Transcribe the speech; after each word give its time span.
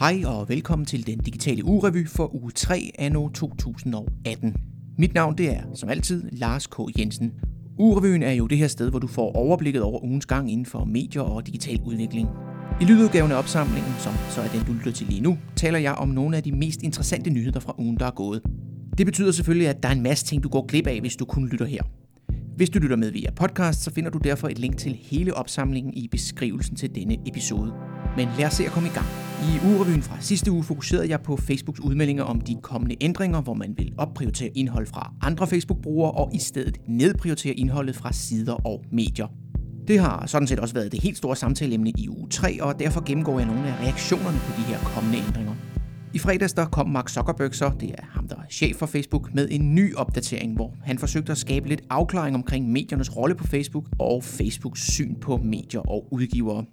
Hej 0.00 0.22
og 0.26 0.48
velkommen 0.48 0.86
til 0.86 1.06
den 1.06 1.18
digitale 1.18 1.64
ugerevy 1.64 2.08
for 2.08 2.34
uge 2.34 2.50
3 2.50 2.90
anno 2.98 3.28
2018. 3.28 4.56
Mit 4.98 5.14
navn 5.14 5.38
det 5.38 5.50
er, 5.50 5.62
som 5.74 5.88
altid, 5.88 6.30
Lars 6.32 6.66
K. 6.66 6.76
Jensen. 6.98 7.32
Ugerevyen 7.78 8.22
er 8.22 8.32
jo 8.32 8.46
det 8.46 8.58
her 8.58 8.68
sted, 8.68 8.90
hvor 8.90 8.98
du 8.98 9.06
får 9.06 9.32
overblikket 9.32 9.82
over 9.82 10.04
ugens 10.04 10.26
gang 10.26 10.52
inden 10.52 10.66
for 10.66 10.84
medier 10.84 11.22
og 11.22 11.46
digital 11.46 11.80
udvikling. 11.86 12.28
I 12.80 12.84
lydudgaven 12.84 13.32
af 13.32 13.36
opsamlingen, 13.36 13.92
som 13.98 14.12
så 14.30 14.40
er 14.40 14.48
den, 14.48 14.64
du 14.66 14.72
lytter 14.72 14.92
til 14.92 15.06
lige 15.06 15.20
nu, 15.20 15.38
taler 15.56 15.78
jeg 15.78 15.92
om 15.92 16.08
nogle 16.08 16.36
af 16.36 16.42
de 16.42 16.52
mest 16.52 16.82
interessante 16.82 17.30
nyheder 17.30 17.60
fra 17.60 17.74
ugen, 17.78 17.96
der 17.96 18.06
er 18.06 18.10
gået. 18.10 18.42
Det 18.98 19.06
betyder 19.06 19.32
selvfølgelig, 19.32 19.68
at 19.68 19.82
der 19.82 19.88
er 19.88 19.92
en 19.92 20.02
masse 20.02 20.26
ting, 20.26 20.42
du 20.42 20.48
går 20.48 20.66
glip 20.66 20.86
af, 20.86 21.00
hvis 21.00 21.16
du 21.16 21.24
kun 21.24 21.48
lytter 21.48 21.66
her. 21.66 21.82
Hvis 22.60 22.70
du 22.70 22.78
lytter 22.78 22.96
med 22.96 23.10
via 23.10 23.30
podcast, 23.30 23.82
så 23.82 23.90
finder 23.90 24.10
du 24.10 24.18
derfor 24.18 24.48
et 24.48 24.58
link 24.58 24.76
til 24.76 24.98
hele 25.02 25.34
opsamlingen 25.34 25.94
i 25.94 26.08
beskrivelsen 26.08 26.76
til 26.76 26.94
denne 26.94 27.16
episode. 27.26 27.72
Men 28.16 28.28
lad 28.38 28.46
os 28.46 28.52
se 28.52 28.64
at 28.64 28.70
komme 28.70 28.88
i 28.88 28.92
gang. 28.92 29.06
I 29.42 29.66
ugerevyen 29.66 30.02
fra 30.02 30.16
sidste 30.20 30.50
uge 30.50 30.64
fokuserede 30.64 31.08
jeg 31.08 31.20
på 31.20 31.36
Facebooks 31.36 31.80
udmeldinger 31.80 32.24
om 32.24 32.40
de 32.40 32.56
kommende 32.62 32.96
ændringer, 33.00 33.40
hvor 33.40 33.54
man 33.54 33.74
vil 33.76 33.92
opprioritere 33.98 34.50
indhold 34.54 34.86
fra 34.86 35.12
andre 35.22 35.46
Facebook-brugere 35.46 36.10
og 36.10 36.30
i 36.34 36.38
stedet 36.38 36.76
nedprioritere 36.88 37.54
indholdet 37.54 37.96
fra 37.96 38.12
sider 38.12 38.66
og 38.66 38.84
medier. 38.92 39.26
Det 39.88 40.00
har 40.00 40.26
sådan 40.26 40.48
set 40.48 40.58
også 40.58 40.74
været 40.74 40.92
det 40.92 41.02
helt 41.02 41.16
store 41.16 41.36
samtaleemne 41.36 41.90
i 41.90 42.08
uge 42.08 42.28
3, 42.28 42.62
og 42.62 42.78
derfor 42.78 43.04
gennemgår 43.04 43.38
jeg 43.38 43.48
nogle 43.48 43.68
af 43.68 43.84
reaktionerne 43.84 44.38
på 44.38 44.52
de 44.56 44.62
her 44.62 44.78
kommende 44.78 45.18
ændringer. 45.18 45.69
I 46.14 46.18
fredags 46.18 46.52
der 46.52 46.66
kom 46.66 46.88
Mark 46.88 47.08
Zuckerberg 47.08 47.54
så, 47.54 47.70
det 47.80 47.90
er 47.90 48.04
ham 48.10 48.28
der 48.28 48.36
er 48.36 48.48
chef 48.50 48.76
for 48.76 48.86
Facebook, 48.86 49.34
med 49.34 49.48
en 49.50 49.74
ny 49.74 49.94
opdatering, 49.94 50.54
hvor 50.54 50.74
han 50.82 50.98
forsøgte 50.98 51.32
at 51.32 51.38
skabe 51.38 51.68
lidt 51.68 51.80
afklaring 51.90 52.36
omkring 52.36 52.72
mediernes 52.72 53.16
rolle 53.16 53.34
på 53.34 53.46
Facebook 53.46 53.84
og 53.98 54.24
Facebooks 54.24 54.92
syn 54.92 55.14
på 55.14 55.36
medier 55.36 55.80
og 55.80 56.08
udgivere. 56.10 56.64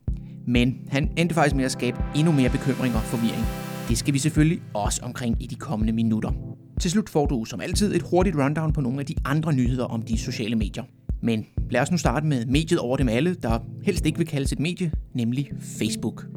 Men 0.47 0.75
han 0.89 1.11
endte 1.17 1.35
faktisk 1.35 1.55
med 1.55 1.65
at 1.65 1.71
skabe 1.71 1.97
endnu 2.15 2.31
mere 2.31 2.49
bekymring 2.49 2.95
og 2.95 3.01
forvirring. 3.01 3.45
Det 3.89 3.97
skal 3.97 4.13
vi 4.13 4.19
selvfølgelig 4.19 4.61
også 4.73 5.01
omkring 5.03 5.43
i 5.43 5.47
de 5.47 5.55
kommende 5.55 5.93
minutter. 5.93 6.31
Til 6.79 6.91
slut 6.91 7.09
får 7.09 7.25
du 7.25 7.45
som 7.45 7.61
altid 7.61 7.95
et 7.95 8.01
hurtigt 8.01 8.35
rundown 8.35 8.73
på 8.73 8.81
nogle 8.81 8.99
af 8.99 9.05
de 9.05 9.15
andre 9.25 9.53
nyheder 9.53 9.85
om 9.85 10.01
de 10.01 10.17
sociale 10.17 10.55
medier. 10.55 10.83
Men 11.21 11.45
lad 11.69 11.81
os 11.81 11.91
nu 11.91 11.97
starte 11.97 12.25
med 12.25 12.45
mediet 12.45 12.79
over 12.79 12.97
dem 12.97 13.09
alle, 13.09 13.35
der 13.35 13.59
helst 13.83 14.05
ikke 14.05 14.17
vil 14.17 14.27
kaldes 14.27 14.51
et 14.51 14.59
medie, 14.59 14.91
nemlig 15.13 15.51
Facebook. 15.61 16.36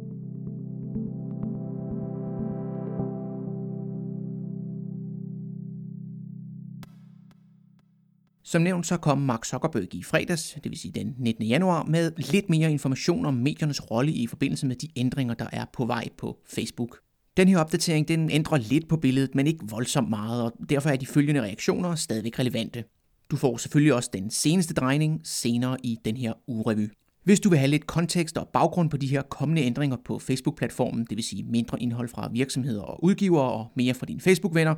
Som 8.51 8.61
nævnt 8.61 8.87
så 8.87 8.97
kom 8.97 9.17
Mark 9.17 9.45
Zuckerberg 9.45 9.95
i 9.95 10.03
fredags, 10.03 10.57
det 10.63 10.69
vil 10.71 10.79
sige 10.79 10.91
den 10.91 11.15
19. 11.17 11.45
januar, 11.45 11.83
med 11.83 12.11
lidt 12.31 12.49
mere 12.49 12.71
information 12.71 13.25
om 13.25 13.33
mediernes 13.33 13.91
rolle 13.91 14.11
i 14.11 14.27
forbindelse 14.27 14.67
med 14.67 14.75
de 14.75 14.87
ændringer, 14.95 15.33
der 15.33 15.47
er 15.51 15.65
på 15.73 15.85
vej 15.85 16.07
på 16.17 16.39
Facebook. 16.45 16.99
Den 17.37 17.47
her 17.47 17.57
opdatering 17.57 18.07
den 18.07 18.29
ændrer 18.29 18.57
lidt 18.57 18.87
på 18.87 18.97
billedet, 18.97 19.35
men 19.35 19.47
ikke 19.47 19.65
voldsomt 19.69 20.09
meget, 20.09 20.43
og 20.43 20.53
derfor 20.69 20.89
er 20.89 20.95
de 20.95 21.05
følgende 21.05 21.41
reaktioner 21.41 21.95
stadigvæk 21.95 22.39
relevante. 22.39 22.83
Du 23.31 23.35
får 23.35 23.57
selvfølgelig 23.57 23.93
også 23.93 24.09
den 24.13 24.31
seneste 24.31 24.73
drejning 24.73 25.21
senere 25.23 25.77
i 25.83 25.97
den 26.05 26.17
her 26.17 26.33
ugerevy. 26.47 26.89
Hvis 27.23 27.39
du 27.39 27.49
vil 27.49 27.59
have 27.59 27.69
lidt 27.69 27.87
kontekst 27.87 28.37
og 28.37 28.49
baggrund 28.53 28.89
på 28.89 28.97
de 28.97 29.07
her 29.07 29.21
kommende 29.21 29.61
ændringer 29.61 29.97
på 30.05 30.19
Facebook-platformen, 30.19 31.05
det 31.09 31.15
vil 31.17 31.23
sige 31.23 31.43
mindre 31.43 31.81
indhold 31.81 32.09
fra 32.09 32.29
virksomheder 32.33 32.81
og 32.81 33.03
udgivere 33.03 33.51
og 33.51 33.67
mere 33.75 33.93
fra 33.93 34.05
dine 34.05 34.21
Facebook-venner, 34.21 34.75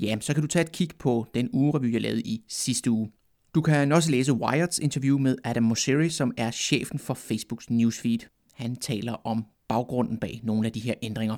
ja, 0.00 0.16
så 0.20 0.34
kan 0.34 0.42
du 0.42 0.46
tage 0.46 0.64
et 0.64 0.72
kig 0.72 0.88
på 0.98 1.26
den 1.34 1.50
ugerevy, 1.52 1.92
jeg 1.92 2.00
lavede 2.00 2.20
i 2.20 2.44
sidste 2.48 2.90
uge. 2.90 3.10
Du 3.54 3.60
kan 3.60 3.92
også 3.92 4.10
læse 4.10 4.32
Wired's 4.32 4.78
interview 4.82 5.18
med 5.18 5.36
Adam 5.44 5.62
Mosseri, 5.62 6.08
som 6.08 6.32
er 6.36 6.50
chefen 6.50 6.98
for 6.98 7.14
Facebooks 7.14 7.70
newsfeed. 7.70 8.18
Han 8.54 8.76
taler 8.76 9.12
om 9.12 9.44
baggrunden 9.68 10.18
bag 10.18 10.40
nogle 10.42 10.66
af 10.66 10.72
de 10.72 10.80
her 10.80 10.94
ændringer. 11.02 11.36